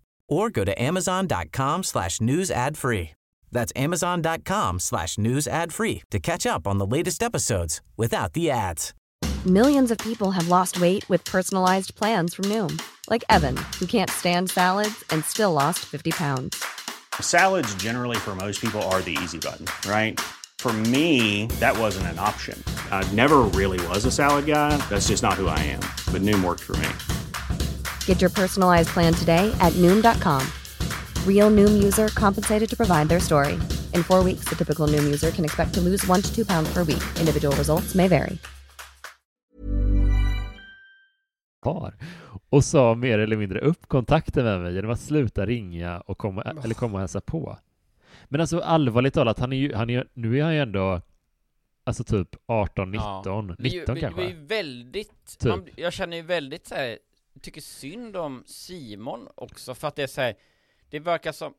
[0.31, 3.11] or go to amazon.com slash news ad free.
[3.51, 8.49] That's amazon.com slash news ad free to catch up on the latest episodes without the
[8.49, 8.93] ads.
[9.45, 14.09] Millions of people have lost weight with personalized plans from Noom, like Evan, who can't
[14.09, 16.63] stand salads and still lost 50 pounds.
[17.19, 20.19] Salads, generally, for most people, are the easy button, right?
[20.59, 22.63] For me, that wasn't an option.
[22.91, 24.77] I never really was a salad guy.
[24.89, 25.79] That's just not who I am.
[26.13, 26.89] But Noom worked for me.
[28.05, 30.41] Get your personalized plan today at Noom.com.
[31.27, 33.53] Real Noom user compensated to provide their story.
[33.93, 36.73] In four weeks, the typical Noom user can expect to lose one to two pounds
[36.73, 37.03] per week.
[37.19, 38.37] Individual results may vary.
[42.49, 46.41] Och sa mer eller mindre upp kontakten med mig genom att sluta ringa och komma,
[46.63, 47.57] eller komma och hälsa på.
[48.25, 51.01] Men alltså allvarligt talat, han är ju, han är, nu är han ju ändå
[51.83, 54.21] alltså typ 18, 19, Det är ju- 19 det, kanske.
[54.21, 55.49] Det är väldigt, Typ.
[55.49, 56.97] man, jag känner ju väldigt så här,
[57.41, 60.35] tycker synd om Simon också för att det är så här,
[60.89, 61.53] det verkar som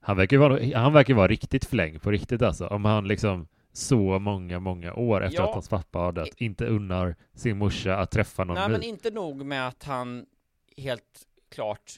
[0.00, 2.66] Han verkar vara, han verkar vara riktigt fläng på riktigt alltså.
[2.66, 5.48] Om han liksom så många, många år efter Ja.
[5.48, 8.72] att hans pappa har dött inte unnar sin morsa att träffa någon Nej ny.
[8.72, 10.26] men inte nog med att han
[10.76, 11.92] helt klart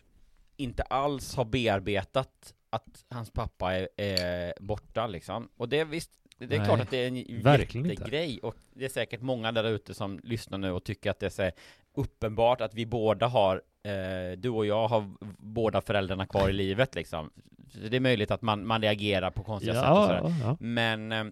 [0.56, 5.48] inte alls har bearbetat att hans pappa är, är borta liksom.
[5.56, 7.88] Och det visst, det är Nej, klart att det är en inte.
[7.88, 11.26] jättegrej och det är säkert många där ute som lyssnar nu och tycker att det
[11.26, 11.50] är så
[11.94, 16.94] uppenbart att vi båda har, eh, du och jag har båda föräldrarna kvar i livet
[16.94, 17.30] liksom.
[17.72, 20.20] Så det är möjligt att man, man reagerar på konstiga sätt och ja, sådär.
[20.24, 20.56] ja, ja.
[20.60, 21.24] Men, eh,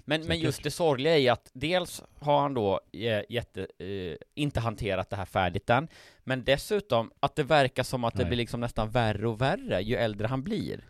[0.00, 4.60] men, men just det sorgliga är att dels har han då eh, jätte, eh, inte
[4.60, 5.88] hanterat det här färdigt än,
[6.24, 8.28] men dessutom att det verkar som att det Nej.
[8.28, 10.80] blir liksom nästan värre och värre ju äldre han blir.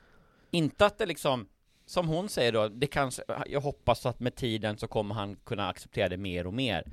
[0.50, 1.48] Inte att det liksom,
[1.88, 5.68] som hon säger då, det kanske, jag hoppas att med tiden så kommer han kunna
[5.68, 6.84] acceptera det mer och mer.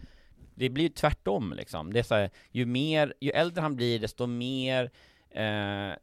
[0.55, 1.93] Det blir ju tvärtom liksom.
[1.93, 4.91] Det är så här, ju mer, ju äldre han blir desto mer
[5.29, 5.97] eh,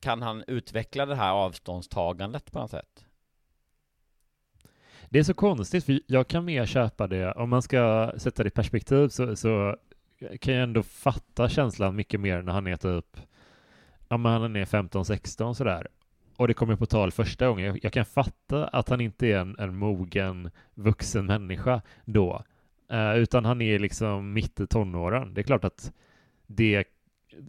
[0.00, 3.04] kan han utveckla det här avståndstagandet på något sätt.
[5.08, 8.48] Det är så konstigt, för jag kan mer köpa det, om man ska sätta det
[8.48, 9.76] i perspektiv så, så
[10.40, 13.20] kan jag ändå fatta känslan mycket mer när han är typ,
[14.08, 15.88] ja men han är 15-16 sådär.
[16.36, 17.78] Och det kommer på tal första gången.
[17.82, 22.42] Jag, kan fatta att han inte är en, en mogen vuxen människa då,
[22.90, 25.34] eh, utan han är liksom mitt i tonåren.
[25.34, 25.92] Det är klart att
[26.46, 26.84] det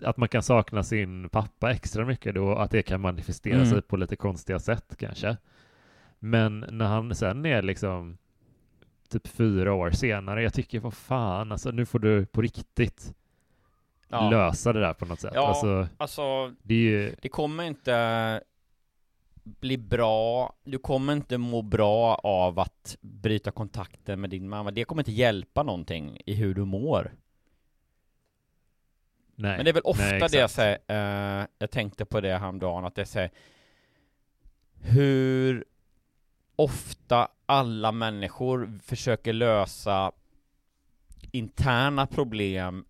[0.03, 3.65] att man kan sakna sin pappa extra mycket då, att det kan manifestera Mm.
[3.69, 5.37] sig på lite konstiga sätt kanske.
[6.19, 8.17] Men när han sen är liksom
[9.09, 13.13] typ fyra år senare, jag tycker vad fan, alltså nu får du på riktigt
[14.09, 14.29] Ja.
[14.29, 15.31] lösa det där på något sätt.
[15.35, 18.41] Ja, Alltså, alltså det ju, det kommer inte
[19.59, 24.71] bli bra, du kommer inte må bra av att bryta kontakten med din mamma.
[24.71, 27.15] Det kommer inte hjälpa någonting i hur du mår.
[29.35, 29.57] nej.
[29.57, 32.85] Men det är väl ofta nej, det jag säger, eh, jag tänkte på det häromdagen,
[32.85, 33.31] att det säger
[34.81, 35.65] hur
[36.55, 40.11] ofta alla människor försöker lösa
[41.31, 42.85] interna problem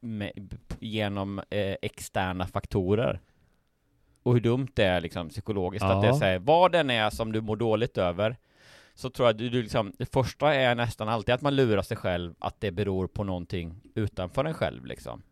[0.00, 3.20] med, genom eh, externa faktorer.
[4.22, 6.18] Och hur dumt det är liksom psykologiskt att det Ja.
[6.18, 8.36] säger vad den är som du mår dåligt över
[8.94, 11.96] så tror jag du, du liksom, det första är nästan alltid att man lurar sig
[11.96, 15.22] själv att det beror på någonting utanför en själv liksom.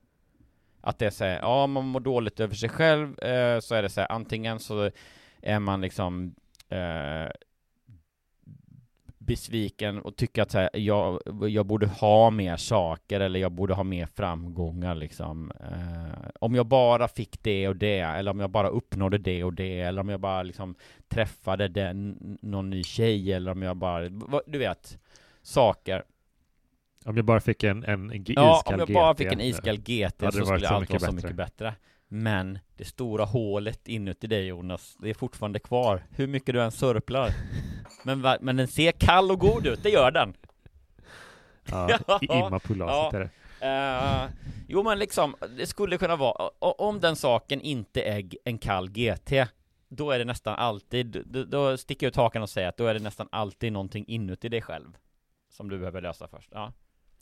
[0.80, 3.82] Att det är så här, ja man mår dåligt över sig själv, eh, så är
[3.82, 4.90] det så här, antingen så
[5.42, 6.34] är man liksom
[6.68, 7.30] eh,
[9.30, 13.74] besviken och tycker att så här, jag, jag borde ha mer saker eller jag borde
[13.74, 15.52] ha mer framgångar liksom.
[15.60, 19.52] Eh, om jag bara fick det och det, eller om jag bara uppnådde det och
[19.54, 20.74] det, eller om jag bara liksom
[21.08, 24.08] träffade den, någon ny tjej, eller om jag bara,
[24.46, 24.98] du vet,
[25.42, 26.02] saker.
[27.04, 29.32] Om jag bara fick en, en, en g- Ja, iskall om jag bara GT, fick
[29.32, 31.74] en iskall GT så varit skulle så allt vara så mycket bättre.
[32.12, 36.02] Men det stora hålet inuti dig Jonas, det är fortfarande kvar.
[36.10, 37.30] Hur mycket du än sörplar.
[38.04, 40.34] Men, men den ser kall och god ut, det gör den.
[41.70, 41.88] Ja,
[42.22, 43.18] i Imma-pulaset Ja.
[43.18, 43.30] är det.
[43.66, 44.30] Eh,
[44.68, 49.32] jo men liksom, det skulle kunna vara, om den saken inte är en kall GT,
[49.88, 52.86] då är det nästan alltid, då, då sticker jag ut hakan och säger att då
[52.86, 54.96] är det nästan alltid någonting inuti dig själv.
[55.50, 56.48] Som du behöver lösa först.
[56.52, 56.72] Ja.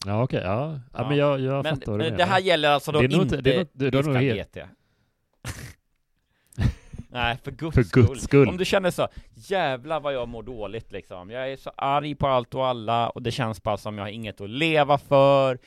[0.06, 0.72] Ja, okej, ja.
[0.72, 0.80] ja.
[1.02, 1.08] Ja.
[1.08, 2.16] men jag, jag Men fattar vad du men menar.
[2.26, 4.56] det här gäller alltså då Det inte, inte- det är nog- det är nog helt-
[4.56, 4.58] GT.
[7.10, 8.06] Nej, för guds, För skull.
[8.06, 8.48] guds skull.
[8.48, 11.30] Om du känner så, jävlar vad jag mår dåligt liksom.
[11.30, 14.10] Jag är så arg på allt och alla och det känns bara som jag har
[14.10, 15.58] inget att leva för.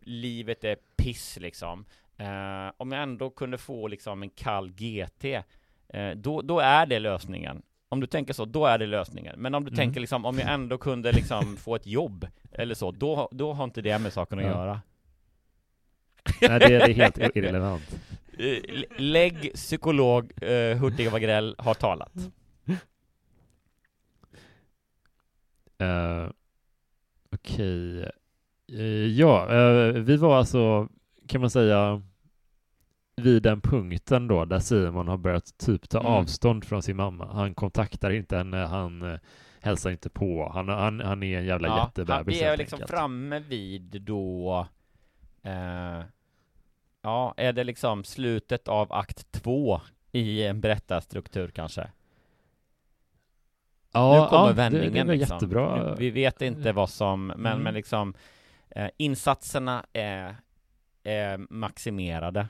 [0.00, 1.84] Livet är piss liksom.
[2.18, 5.24] Eh, om jag ändå kunde få liksom en kall GT,
[5.88, 7.62] eh, då, då är det lösningen.
[7.88, 9.34] Om du tänker så, då är det lösningen.
[9.40, 9.76] Men om du Mm.
[9.76, 13.64] tänker liksom, om jag ändå kunde liksom få ett jobb eller så, då, då har
[13.64, 14.50] inte det med saken att Ja.
[14.50, 14.80] göra.
[16.40, 17.96] Nej, det, det är helt irrelevant.
[18.38, 22.12] Eh, lä- Lägg psykolog uh, Hurtig Wagrell har talat.
[25.82, 26.30] Uh,
[27.32, 28.02] Okej.
[28.72, 30.88] Eh, ja, eh, vi var alltså,
[31.28, 32.02] kan man säga,
[33.16, 36.12] vid den punkten då där Simon har börjat typ ta Mm.
[36.12, 37.32] avstånd från sin mamma.
[37.32, 39.18] Han kontaktar inte henne, han uh,
[39.60, 40.50] hälsar inte på.
[40.54, 42.90] Han, han, han är en jävla han, jättebebis vi är liksom enkelt.
[42.90, 44.66] framme vid då
[45.42, 46.00] eh,
[47.06, 49.80] Ja, är det liksom slutet av akt två
[50.12, 51.90] i en berättarstruktur kanske?
[53.92, 55.34] Ja, nu kommer ja, vändningen det, det var liksom.
[55.36, 55.94] jättebra.
[55.94, 57.62] Vi vet inte vad som, men, Mm.
[57.62, 58.14] men liksom
[58.70, 60.36] eh, Insatserna är,
[61.02, 62.48] är maximerade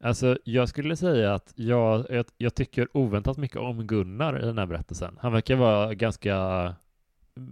[0.00, 4.58] Alltså, jag skulle säga att jag, jag, jag tycker oväntat mycket om Gunnar i den
[4.58, 5.18] här berättelsen.
[5.20, 6.74] Han verkar vara ganska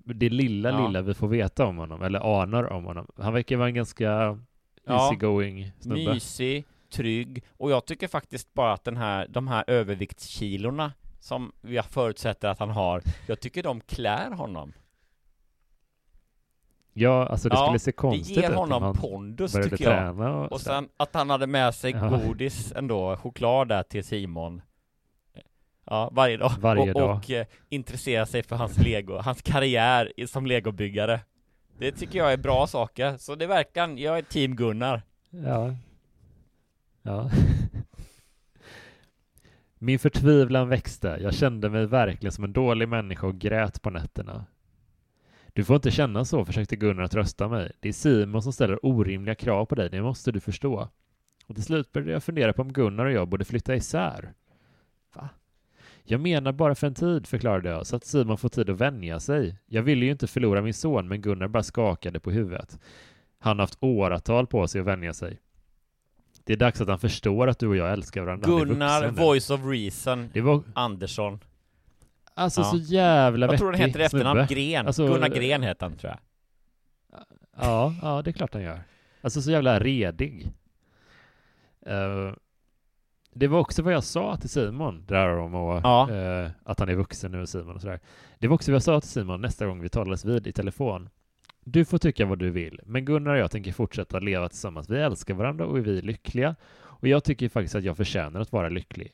[0.04, 0.86] det lilla, Ja.
[0.86, 3.06] lilla vi får veta om honom, eller anar om honom.
[3.16, 4.38] Han verkar vara en ganska
[4.84, 5.04] Ja.
[5.12, 6.12] easygoing snubbe.
[6.14, 11.84] Mysig, trygg och jag tycker faktiskt bara att den här, de här överviktskilorna som jag
[11.84, 14.72] förutsätter att han har, jag tycker de klär honom.
[16.92, 19.68] Ja, alltså det Ja, skulle se det konstigt ger ut om honom han pondus tycker
[19.70, 19.78] jag.
[19.78, 22.08] träna och, Och sen att han hade med sig Ja.
[22.08, 24.62] godis ändå, choklad där till Simon
[25.86, 26.52] Ja, varje dag.
[26.58, 27.16] Varje och, dag.
[27.16, 31.20] och eh, intressera sig för hans lego, hans karriär som legobyggare.
[31.78, 35.02] Det tycker jag är bra saker, så det verkar, jag är team Gunnar.
[35.30, 35.76] Ja.
[37.02, 37.30] Ja.
[39.78, 41.18] Min förtvivlan växte.
[41.20, 44.46] Jag kände mig verkligen som en dålig människa och grät på nätterna.
[45.52, 47.72] Du får inte känna så, försökte Gunnar trösta mig.
[47.80, 50.88] Det är Simon som ställer orimliga krav på dig, det måste du förstå.
[51.46, 54.32] Och till slut började jag fundera på om Gunnar och jag borde flytta isär.
[56.06, 59.20] Jag menar bara för en tid, förklarade jag, så att Simon får tid att vänja
[59.20, 59.58] sig.
[59.66, 62.78] Jag ville ju inte förlora min son, men Gunnar bara skakade på huvudet.
[63.38, 65.38] Han har haft åratal på sig att vänja sig.
[66.44, 68.48] Det är dags att han förstår att du och jag älskar varandra.
[68.48, 71.38] Gunnar, voice of reason, Det var Andersson.
[72.34, 72.64] alltså Ja.
[72.64, 74.46] så jävla Jag tror han vettig heter efternamn.
[74.48, 74.86] Gren.
[74.86, 76.18] Alltså, Gunnar Gren heter han tror jag.
[77.56, 78.80] Ja, ja, det är klart han gör.
[79.20, 80.48] Alltså så jävla redig.
[81.86, 82.32] Eh,
[83.34, 86.10] det var också vad jag sa till Simon, där om att, Ja.
[86.10, 88.00] eh, att han är vuxen nu, Simon och sådär.
[88.38, 91.08] Det var också vad jag sa till Simon nästa gång vi talades vid i telefon.
[91.64, 94.90] Du får tycka vad du vill, men Gunnar och jag tänker fortsätta leva tillsammans.
[94.90, 96.56] Vi älskar varandra och vi är lyckliga.
[96.76, 99.12] Och jag tycker faktiskt att jag förtjänar att vara lycklig.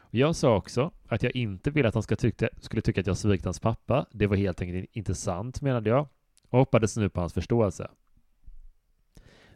[0.00, 3.06] Och jag sa också att jag inte vill att han ska tycka, skulle tycka att
[3.06, 4.06] jag svikit hans pappa.
[4.10, 6.06] Det var helt enkelt inte sant, menade jag.
[6.50, 7.88] Och hoppades nu på hans förståelse.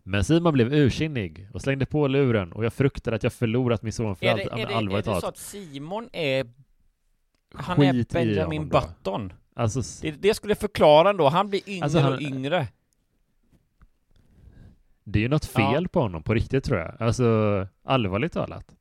[0.02, 3.92] Men Simon blev ursinnig och slängde på luren och jag fruktade att jag förlorat min
[3.92, 6.50] son för Är det, Ja, är, det, är allvarligt det så att Simon är...
[7.54, 8.68] Han Skit är Benjamin.
[8.68, 9.32] Button?
[9.54, 12.66] Alltså, Det, det skulle förklara ändå, han blir yngre Alltså, han- och yngre.
[15.04, 15.60] det är ju något Ja.
[15.72, 16.94] fel på honom på riktigt tror jag.
[17.02, 18.76] Alltså, allvarligt talat.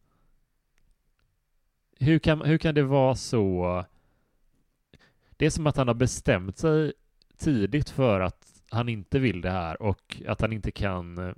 [1.99, 3.85] Hur kan, hur kan det vara så?
[5.29, 6.93] Det är som att han har bestämt sig
[7.37, 8.40] tidigt för att
[8.71, 11.33] han inte vill det här och att han inte kan eh,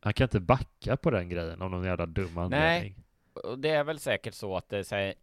[0.00, 3.04] han kan inte backa på den grejen av någon jävla dum anledning.
[3.32, 5.14] Och det är väl säkert så att det säger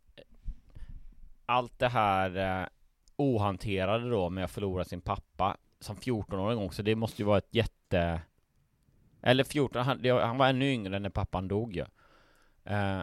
[1.45, 2.67] allt det här eh,
[3.15, 7.55] ohanterade då med att förlora sin pappa som 14-åring också, det måste ju vara ett
[7.55, 8.21] jätte...
[9.21, 11.85] Eller 14, han, det, han var ännu yngre när pappan dog ju.
[12.63, 13.01] Eh,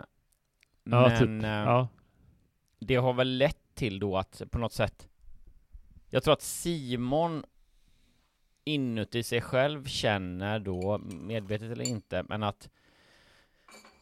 [0.85, 1.45] Ja, men typ.
[1.45, 1.89] Ja.
[2.79, 5.09] det har väl lett till då att på något sätt
[6.11, 7.45] Jag tror att Simon
[8.65, 12.69] inuti sig själv känner då, medvetet eller inte, men att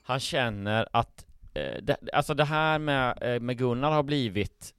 [0.02, 4.74] han känner att eh, det, alltså det här med, eh, med Gunnar har blivit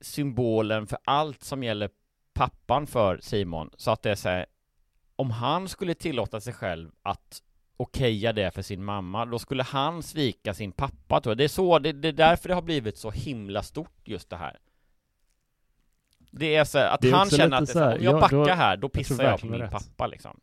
[0.00, 1.90] symbolen för allt som gäller
[2.32, 4.46] pappan för Simon, så att det är så här,
[5.16, 7.42] om han skulle tillåta sig själv att
[7.76, 11.38] okeja det för sin mamma, då skulle han svika sin pappa tror jag.
[11.38, 14.36] Det är så, det, det är därför det har blivit så himla stort just det
[14.36, 14.58] här.
[16.30, 18.44] Det är så att är han känner att så här, om jag ja, backar då-
[18.44, 19.70] här, då jag pissar jag, på verkligen min rätt.
[19.70, 20.40] pappa liksom.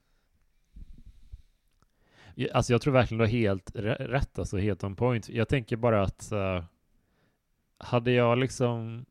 [2.53, 5.29] Alltså jag tror verkligen du har helt rä- rätt, alltså helt on point.
[5.29, 6.63] Jag tänker bara att eh,
[7.77, 9.05] hade jag liksom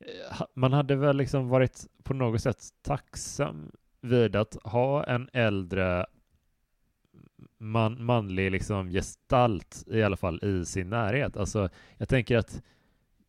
[0.00, 6.06] eh, man hade väl liksom varit på något sätt tacksam vid att ha en äldre
[7.58, 11.36] man, manlig liksom gestalt i alla fall i sin närhet.
[11.36, 12.62] Alltså jag tänker att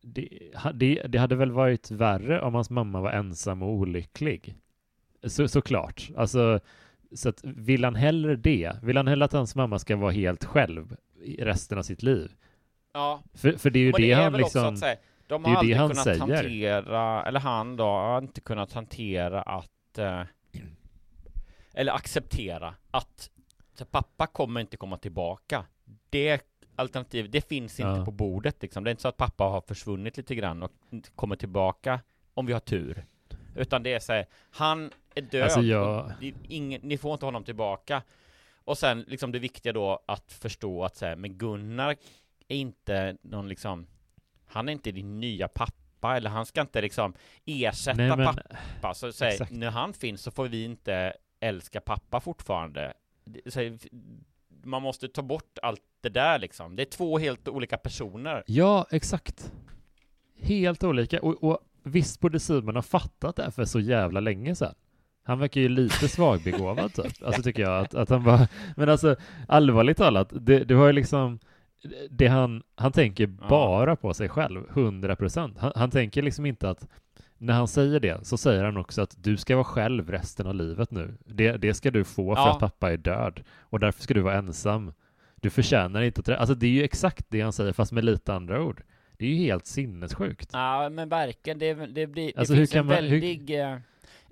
[0.06, 4.56] det, det, det hade väl varit värre om hans mamma var ensam och olycklig.
[5.22, 6.10] Så, såklart.
[6.16, 6.60] Alltså
[7.12, 8.72] så att vill han hellre det?
[8.82, 12.32] Vill han hellre att hans mamma ska vara helt själv i resten av sitt liv?
[12.92, 14.74] Ja, För, för det är ju det, det han också liksom...
[14.74, 16.18] att säga, de det är har aldrig kunnat säger.
[16.20, 20.22] hantera, eller han då, har inte kunnat hantera att eh,
[21.74, 23.30] eller acceptera att
[23.90, 25.64] pappa kommer inte komma tillbaka.
[26.10, 26.44] Det
[26.76, 28.04] alternativet, det finns inte Ja.
[28.04, 28.84] på bordet liksom.
[28.84, 30.72] Det är inte så att pappa har försvunnit lite grann och
[31.14, 32.00] kommer tillbaka
[32.34, 33.06] om vi har tur.
[33.54, 35.42] Utan det är så här, han är död.
[35.42, 36.12] Alltså, jag-
[36.48, 38.02] ingen, ni får inte honom tillbaka.
[38.64, 41.96] Och sen liksom det viktiga då att förstå att säga, men Gunnar
[42.48, 43.86] är inte någon liksom,
[44.46, 48.26] han är inte din nya pappa eller han ska inte liksom ersätta Nej, men-
[48.80, 48.94] pappa.
[48.94, 49.50] Så Exakt.
[49.52, 52.92] när han finns så får vi inte älska pappa fortfarande.
[53.46, 53.60] Så,
[54.66, 56.76] man måste ta bort allt det där liksom.
[56.76, 58.42] Det är två helt olika personer.
[58.46, 59.52] Ja, exakt.
[60.40, 61.20] Helt olika.
[61.22, 64.74] Och, och visst borde Simon ha fattat det här för så jävla länge sedan.
[65.24, 67.22] Han verkar ju lite svagbegåvad typ.
[67.24, 69.16] Alltså tycker jag att, att han bara, men alltså
[69.48, 71.38] allvarligt talat, det, du har ju liksom
[72.10, 73.48] det han, han tänker Ja.
[73.48, 75.58] bara på sig själv, 100 procent.
[75.58, 76.86] Han, han tänker liksom inte att
[77.38, 80.54] när han säger det så säger han också att du ska vara själv resten av
[80.54, 81.14] livet nu.
[81.24, 82.52] Det, det ska du få för Ja.
[82.52, 84.92] att pappa är död och därför ska du vara ensam.
[85.36, 86.28] Du förtjänar inte att...
[86.28, 88.82] Alltså det är ju exakt det han säger fast med lite andra ord.
[89.18, 90.50] Det är ju helt sinnessjukt.
[90.52, 93.60] Ja, men verkligen, det, det blir, det Alltså, hur finns kan en man- hur- väldig,
[93.60, 93.78] eh,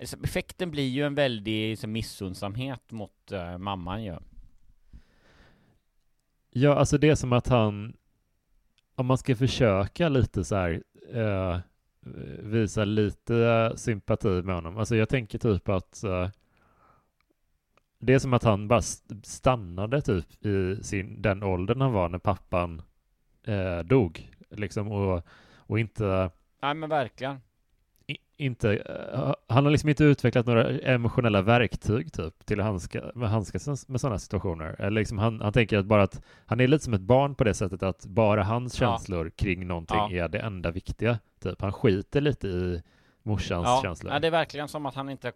[0.01, 4.17] alltså, effekten blir ju en väldig liksom, missunnsamhet mot eh, mamman ju.
[6.51, 7.97] Ja, alltså det är som att han,
[8.95, 10.83] om man ska försöka lite så här,
[11.15, 11.59] eh,
[12.39, 14.79] visa lite eh, sympati med honom.
[14.79, 16.29] Alltså jag tänker typ att eh,
[17.99, 18.83] det är som att han bara
[19.23, 22.83] stannade typ i sin, den åldern han var när pappan
[23.45, 24.31] eh, dog.
[24.51, 25.23] Liksom och,
[25.57, 26.31] och inte
[26.63, 27.41] Nej men verkligen
[28.37, 33.31] inte, eh, han har liksom inte utvecklat några emotionella verktyg typ till att handska, med
[33.31, 34.77] handskas med sådana situationer.
[34.79, 37.45] Eller liksom han, han tänker att bara att han är lite som ett barn på
[37.45, 38.87] det sättet att bara hans Ja.
[38.87, 40.25] känslor kring någonting Ja.
[40.25, 41.19] är det enda viktiga.
[41.43, 41.61] Typ.
[41.61, 42.83] Han skiter lite i
[43.23, 44.13] morsans Ja, känslor.
[44.13, 45.33] ja, det är verkligen som att han inte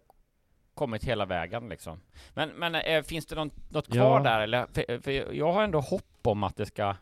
[0.73, 1.99] kommit hela vägen liksom.
[2.33, 4.65] Men, men eh, finns det något, något kvar där eller?
[4.65, 6.95] För, för jag har ändå hopp om att det ska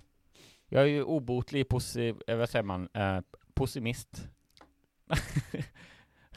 [0.69, 3.19] Jag är ju obotlig posi, eh, vad säger man, eh,
[3.53, 4.29] pessimist.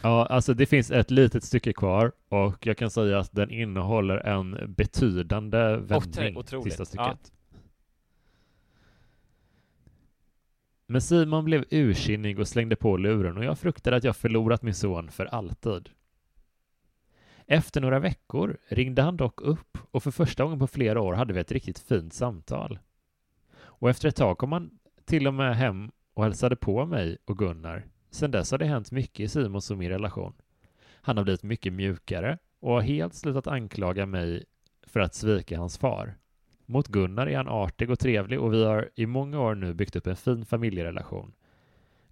[0.02, 4.16] Ja, alltså det finns ett litet stycke kvar och jag kan säga att den innehåller
[4.16, 7.16] en betydande vändning, otroligt, sista ja.
[7.16, 7.32] stycket.
[10.86, 14.74] Men Simon blev ursinnig och slängde på luren och jag fruktade att jag förlorat min
[14.74, 15.88] son för alltid.
[17.46, 21.32] Efter några veckor ringde han dock upp och för första gången på flera år hade
[21.32, 22.78] vi ett riktigt fint samtal.
[23.52, 24.70] Och efter ett tag kom han
[25.04, 27.86] till och med hem och hälsade på mig och Gunnar.
[28.10, 30.32] Sedan dess har det hänt mycket i Simons och min relation.
[31.02, 34.44] Han har blivit mycket mjukare och har helt slutat anklaga mig
[34.86, 36.14] för att svika hans far.
[36.66, 39.96] Mot Gunnar är han artig och trevlig och vi har i många år nu byggt
[39.96, 41.32] upp en fin familjerelation.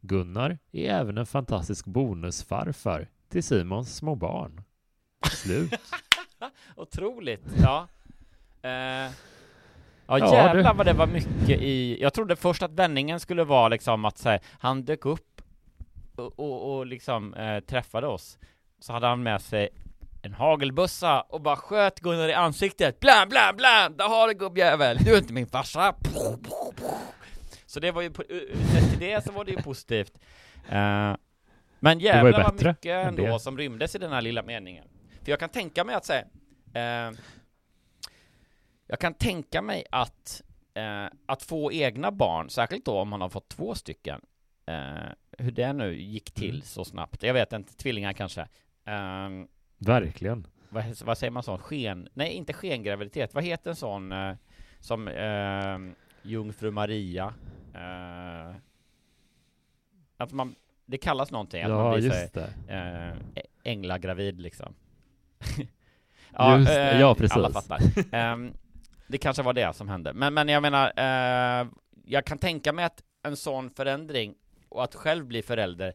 [0.01, 4.62] Gunnar är även en fantastisk bonusfarfar till Simons små barn.
[5.30, 5.72] Slut.
[6.76, 7.88] Otroligt, ja.
[8.62, 9.11] Eh, ja
[10.07, 13.68] Ja, jävlar du- vad det var mycket i, jag trodde först att vändningen skulle vara
[13.68, 15.42] liksom att säga, han dök upp
[16.19, 18.39] och, och, liksom eh, träffade oss.
[18.81, 19.69] Så hade han med sig
[20.23, 23.01] en hagelbössa och bara sköt Gunnar i ansiktet.
[23.01, 23.89] Bla bla bla!
[23.89, 24.97] Där har du gubbjävel!
[24.97, 25.95] Du är inte min farsa!
[27.66, 28.12] Så det var ju,
[28.73, 30.19] sett till det så var det ju positivt.
[30.69, 31.16] Eh,
[31.81, 33.41] men jävlar vad mycket än ändå det.
[33.41, 34.89] som rymdes i den här lilla meningen.
[35.25, 36.25] För jag kan tänka mig att säga,
[36.75, 37.12] eh,
[38.87, 40.43] jag kan tänka mig att,
[40.75, 44.21] eh, att få egna barn, särskilt då om man har fått två stycken,
[44.66, 46.62] eh, hur det nu gick till Mm.
[46.62, 47.22] så snabbt.
[47.22, 48.49] Jag vet inte, tvillingar kanske.
[48.84, 50.47] Ehm, Verkligen.
[50.68, 51.59] vad, vad säger man sån?
[51.59, 52.09] Sken?
[52.14, 53.34] Nej, inte skengraviditet.
[53.34, 54.34] Vad heter en sån eh,
[54.80, 55.78] som eh,
[56.22, 57.34] Jungfru Maria?
[57.74, 58.55] Eh,
[60.16, 60.55] att man,
[60.86, 62.53] det kallas någonting, att man Ja, blir så här, just det.
[62.68, 64.74] eh, ä- änglagravid liksom.
[66.59, 67.36] Just det, eh, ja, precis.
[67.36, 67.80] Alla fattar.
[68.12, 68.53] Ehm,
[69.07, 70.12] det kanske var det som hände.
[70.12, 71.66] Men, men jag menar, eh,
[72.05, 74.34] jag kan tänka mig att en sån förändring
[74.69, 75.93] och att själv bli förälder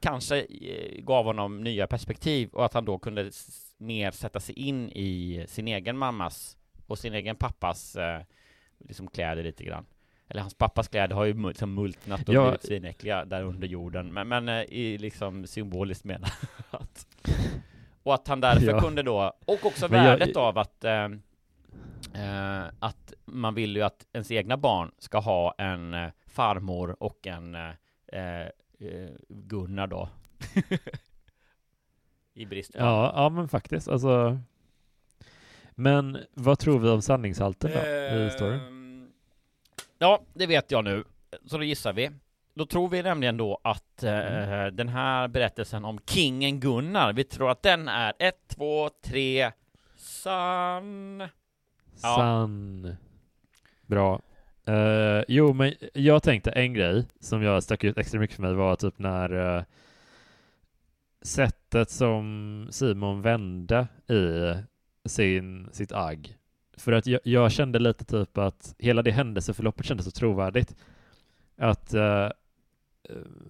[0.00, 3.30] kanske eh, gav honom nya perspektiv och att han då kunde
[3.78, 8.20] mer sätta sig in i sin egen mammas och sin egen pappas eh,
[8.78, 9.86] liksom kläder lite grann.
[10.28, 12.42] Eller hans pappas kläder har ju liksom multnat och Ja.
[12.44, 17.06] blivit svinäckliga där under jorden, men, men eh, i liksom symboliskt menat.
[18.02, 18.80] och att han därför Ja.
[18.80, 21.04] kunde då, och också Men jag- värdet av att eh,
[22.14, 27.26] eh, att man vill ju att ens egna barn ska ha en eh, farmor och
[27.26, 27.70] en eh,
[28.12, 28.46] eh,
[29.28, 30.08] Gunnar då.
[32.34, 33.88] I brist på Ja, ja men faktiskt.
[33.88, 34.38] Alltså.
[35.70, 38.60] Men vad tror vi om sanningshalten då i historien?
[38.60, 39.12] Ehm,
[39.98, 41.04] Ja, det vet jag nu.
[41.46, 42.10] Så då gissar vi.
[42.54, 44.76] Då tror vi nämligen då att eh, Mm.
[44.76, 49.50] den här berättelsen om kingen Gunnar, vi tror att den är ett, två, tre,
[49.96, 51.18] sann.
[52.02, 52.16] Ja.
[52.16, 52.96] Sann.
[53.86, 54.20] Bra.
[54.66, 58.54] Eh, jo, men jag tänkte en grej som jag stack ut extra mycket för mig
[58.54, 59.62] var typ när eh,
[61.22, 64.54] sättet som Simon vände i
[65.08, 66.36] sin, sitt agg.
[66.76, 70.76] För att jag, jag kände lite typ att hela det händelseförloppet kändes så trovärdigt.
[71.56, 72.28] Att eh,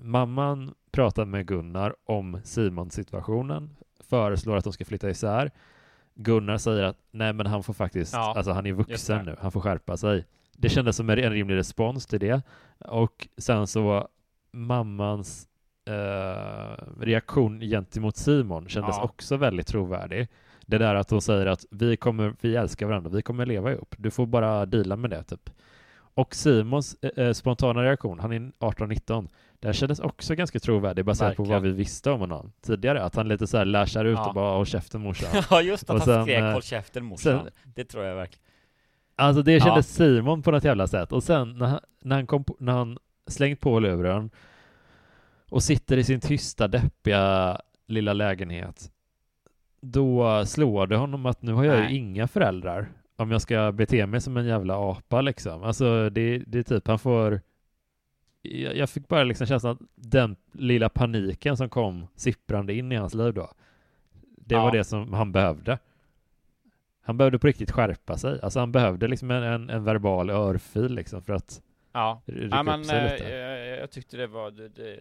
[0.02, 5.50] mamman pratar med Gunnar om Simon-situationen, föreslår att de ska flytta isär.
[6.14, 9.52] Gunnar säger att nej men han får faktiskt, Ja, alltså han är vuxen nu, han
[9.52, 10.24] får skärpa sig.
[10.58, 12.42] Det kändes som en rimlig respons till det.
[12.78, 14.08] Och sen så
[14.52, 15.48] mammans
[15.88, 19.02] eh, reaktion gentemot Simon kändes Ja.
[19.04, 20.28] också väldigt trovärdig.
[20.66, 23.94] Det där att hon säger att vi kommer, vi älskar varandra, vi kommer leva ihop.
[23.98, 25.50] Du får bara deala med det typ.
[26.14, 29.28] Och Simons eh, eh, spontana reaktion, han är 18-19,
[29.60, 31.62] Den kändes också ganska trovärdig baserat på Verkligen.
[31.62, 33.02] vad vi visste om honom tidigare.
[33.02, 34.28] Att han lite så här lashar ut Ja.
[34.28, 35.42] och bara håll käften morsan.
[35.50, 37.40] ja, just att Och han sen, skrek eh, håll käften morsan.
[37.44, 38.42] sen- Det tror jag verkligen.
[39.16, 39.60] Alltså det Ja.
[39.64, 41.12] kändes Simon på något jävla sätt.
[41.12, 44.30] Och sen när han, när han, kom på, när han slängt på luren
[45.50, 48.90] och sitter i sin tysta, deppiga lilla lägenhet,
[49.80, 51.92] då slår det honom att nu har jag Nej.
[51.92, 55.62] ju inga föräldrar om jag ska bete mig som en jävla apa liksom.
[55.62, 57.40] Alltså det, det är typ, han får
[58.42, 62.96] jag, jag fick bara liksom känslan att den lilla paniken som kom sipprande in i
[62.96, 63.50] hans liv då,
[64.36, 64.62] det Ja.
[64.62, 65.78] var det som han behövde.
[67.06, 68.40] Han behövde på riktigt skärpa sig.
[68.42, 72.90] Alltså han behövde liksom en, en, en verbal örfil liksom för att Ja, ja men
[72.90, 74.98] eh, jag, jag tyckte det var det, det,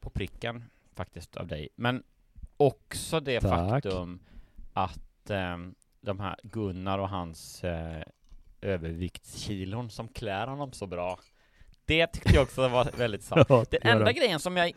[0.00, 1.68] på pricken faktiskt av dig.
[1.76, 2.02] Men
[2.56, 3.50] också det Tack.
[3.70, 4.20] faktum
[4.72, 8.02] att ehm, de här Gunnar och hans eh,
[8.60, 11.18] överviktskilon som klär honom så bra.
[11.84, 13.46] Det tyckte jag också var väldigt sant.
[13.48, 14.12] Ja, Den enda de.
[14.12, 14.72] grejen som jag...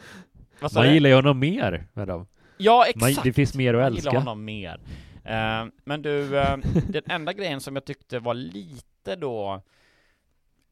[0.75, 2.27] Man gillar ju honom mer med dem.
[2.57, 3.23] Ja, Man, exakt!
[3.23, 4.19] det finns mer att Jag gillar älska.
[4.19, 4.79] honom mer.
[5.25, 6.57] Eh, men du, eh,
[6.89, 9.61] den enda grejen som jag tyckte var lite då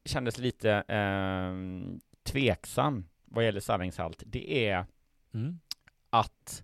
[0.05, 1.53] kändes lite eh,
[2.23, 4.85] tveksam vad gäller sanningshalt, det är
[5.33, 5.59] Mm.
[6.09, 6.63] att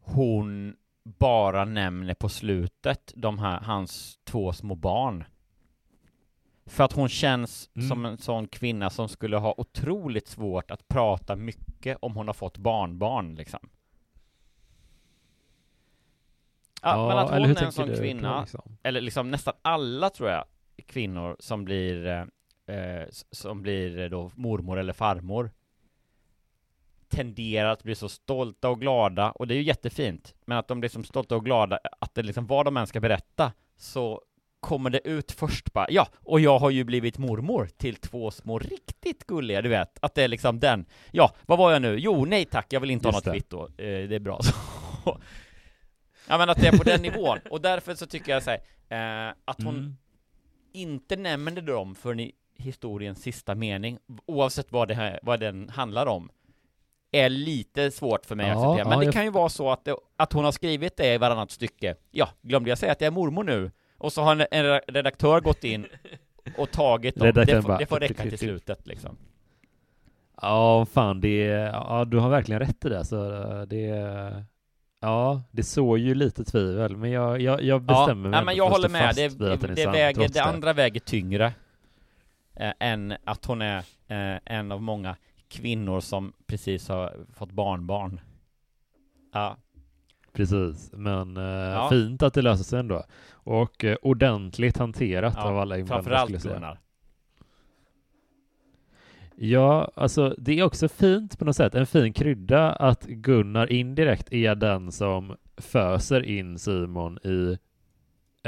[0.00, 5.24] hon bara nämner på slutet de här, hans två små barn.
[6.66, 7.88] För att hon känns Mm.
[7.88, 12.34] som en sån kvinna som skulle ha otroligt svårt att prata mycket om hon har
[12.34, 13.68] fått barnbarn liksom.
[16.84, 18.76] Ja, men att hon är en sån kvinna, liksom?
[18.82, 20.44] eller liksom nästan alla tror jag,
[20.86, 25.50] kvinnor som blir, eh, eh, som blir eh, då mormor eller farmor
[27.08, 30.80] tenderar att bli så stolta och glada, och det är ju jättefint, men att de
[30.80, 34.22] blir som stolta och glada, att det liksom vad de än ska berätta, så
[34.60, 38.58] kommer det ut först bara, ja, och jag har ju blivit mormor till två små
[38.58, 41.96] riktigt gulliga, du vet, att det är liksom den, ja, vad var jag nu?
[41.98, 44.40] Jo, nej tack, jag vill inte Just ha något kvitto, eh, det är bra
[45.04, 45.18] så.
[46.28, 49.28] Ja men att det är på den nivån, och därför så tycker jag så här,
[49.28, 49.96] eh, att hon Mm.
[50.72, 56.06] inte nämner dem förrän i historiens sista mening, oavsett vad, det här, vad den handlar
[56.06, 56.30] om,
[57.12, 58.88] är lite svårt för mig att Ja, acceptera.
[58.88, 61.18] Men ja, det kan ju vara så att, det, att hon har skrivit det i
[61.18, 61.94] varannat stycke.
[62.10, 63.70] Ja, glömde jag säga att jag är mormor nu?
[63.98, 65.86] Och så har en, en redaktör gått in
[66.56, 67.32] och tagit dem.
[67.34, 69.16] Det får, det får räcka till slutet liksom.
[70.42, 73.16] Ja, fan det är, ja du har verkligen rätt i det så
[73.64, 74.44] det är,
[75.04, 78.56] ja det såg ju lite tvivel men jag, jag, jag bestämmer mig nej, ändå men
[78.56, 79.14] jag att håller med.
[79.14, 81.52] Det, det, sann, väger, det andra väger tyngre
[82.56, 83.78] eh, än att hon är
[84.08, 85.16] eh, en av många
[85.48, 88.20] kvinnor som precis har fått barnbarn.
[89.32, 89.56] Ja,
[90.32, 91.88] Precis, men eh, Ja.
[91.90, 93.04] fint att det löser sig ändå.
[93.32, 96.54] Och eh, ordentligt hanterat ja av alla inblandade skulle framförallt jag säga.
[96.54, 96.80] Gunnar.
[99.36, 104.32] Ja, alltså det är också fint på något sätt, en fin krydda att Gunnar indirekt
[104.32, 107.58] är den som föser in Simon i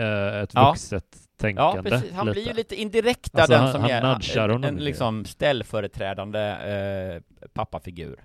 [0.01, 0.70] eh, ett Ja.
[0.70, 1.91] vuxet Ja, tänkande.
[1.91, 2.12] precis.
[2.12, 6.41] Han blir ju lite indirekt Alltså, den han- som han är en, en liksom ställföreträdande
[6.41, 8.20] eh, pappafigur.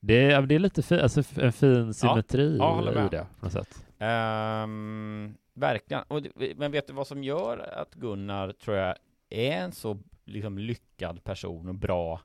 [0.00, 3.44] Det är, det är lite fi, alltså en fin symmetri ja, håller i det på
[3.46, 3.84] något sätt.
[3.98, 6.02] Ehm, verkligen.
[6.08, 6.20] Och,
[6.56, 8.94] men vet du vad som gör att Gunnar, tror jag,
[9.30, 12.20] är en så liksom lyckad person och bra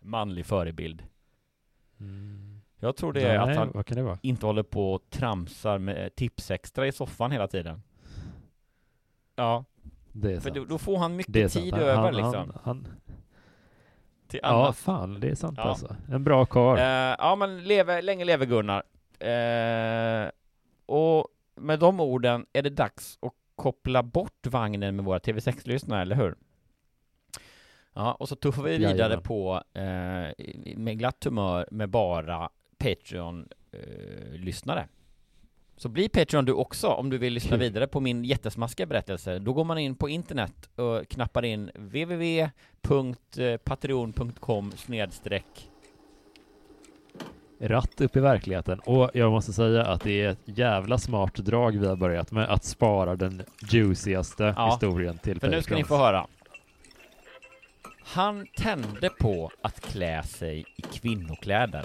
[0.00, 1.02] manlig förebild?
[2.78, 4.18] Jag tror det är Nej, att han vad kan det vara?
[4.22, 7.82] inte håller på och tramsar med tipsextra i soffan hela tiden.
[9.36, 9.64] Ja,
[10.12, 10.54] Det är för sant.
[10.54, 12.34] då, då får han mycket tid Han- över han, liksom.
[12.34, 12.86] Han, han,
[14.28, 15.64] till ja, fan, det är sant Ja.
[15.64, 15.96] alltså.
[16.08, 16.78] En bra karl.
[16.78, 16.84] Eh,
[17.18, 18.82] ja, men leve, länge leve Gunnar.
[19.18, 20.30] Eh,
[20.86, 26.16] och med de orden är det dags att koppla bort vagnen med våra TV6-lyssnare, eller
[26.16, 26.34] hur?
[27.94, 29.22] Ja, och så tuffar vi vidare Jajamän.
[29.22, 30.28] på eh,
[30.76, 34.88] med glatt humör med bara Patreon-lyssnare.
[35.76, 39.38] så bli Patreon du också om du vill lyssna vidare på min jättesmaskiga berättelse.
[39.38, 45.69] Då går man in på internet och knappar in www.patreon.com snedstreck
[47.60, 48.78] Ratt upp i verkligheten.
[48.78, 52.48] Och jag måste säga att det är ett jävla smart drag vi har börjat med
[52.48, 56.26] att spara den juicigaste Ja, historien till För nu ska ni få höra.
[58.04, 61.84] Han tände på att klä sig i kvinnokläder.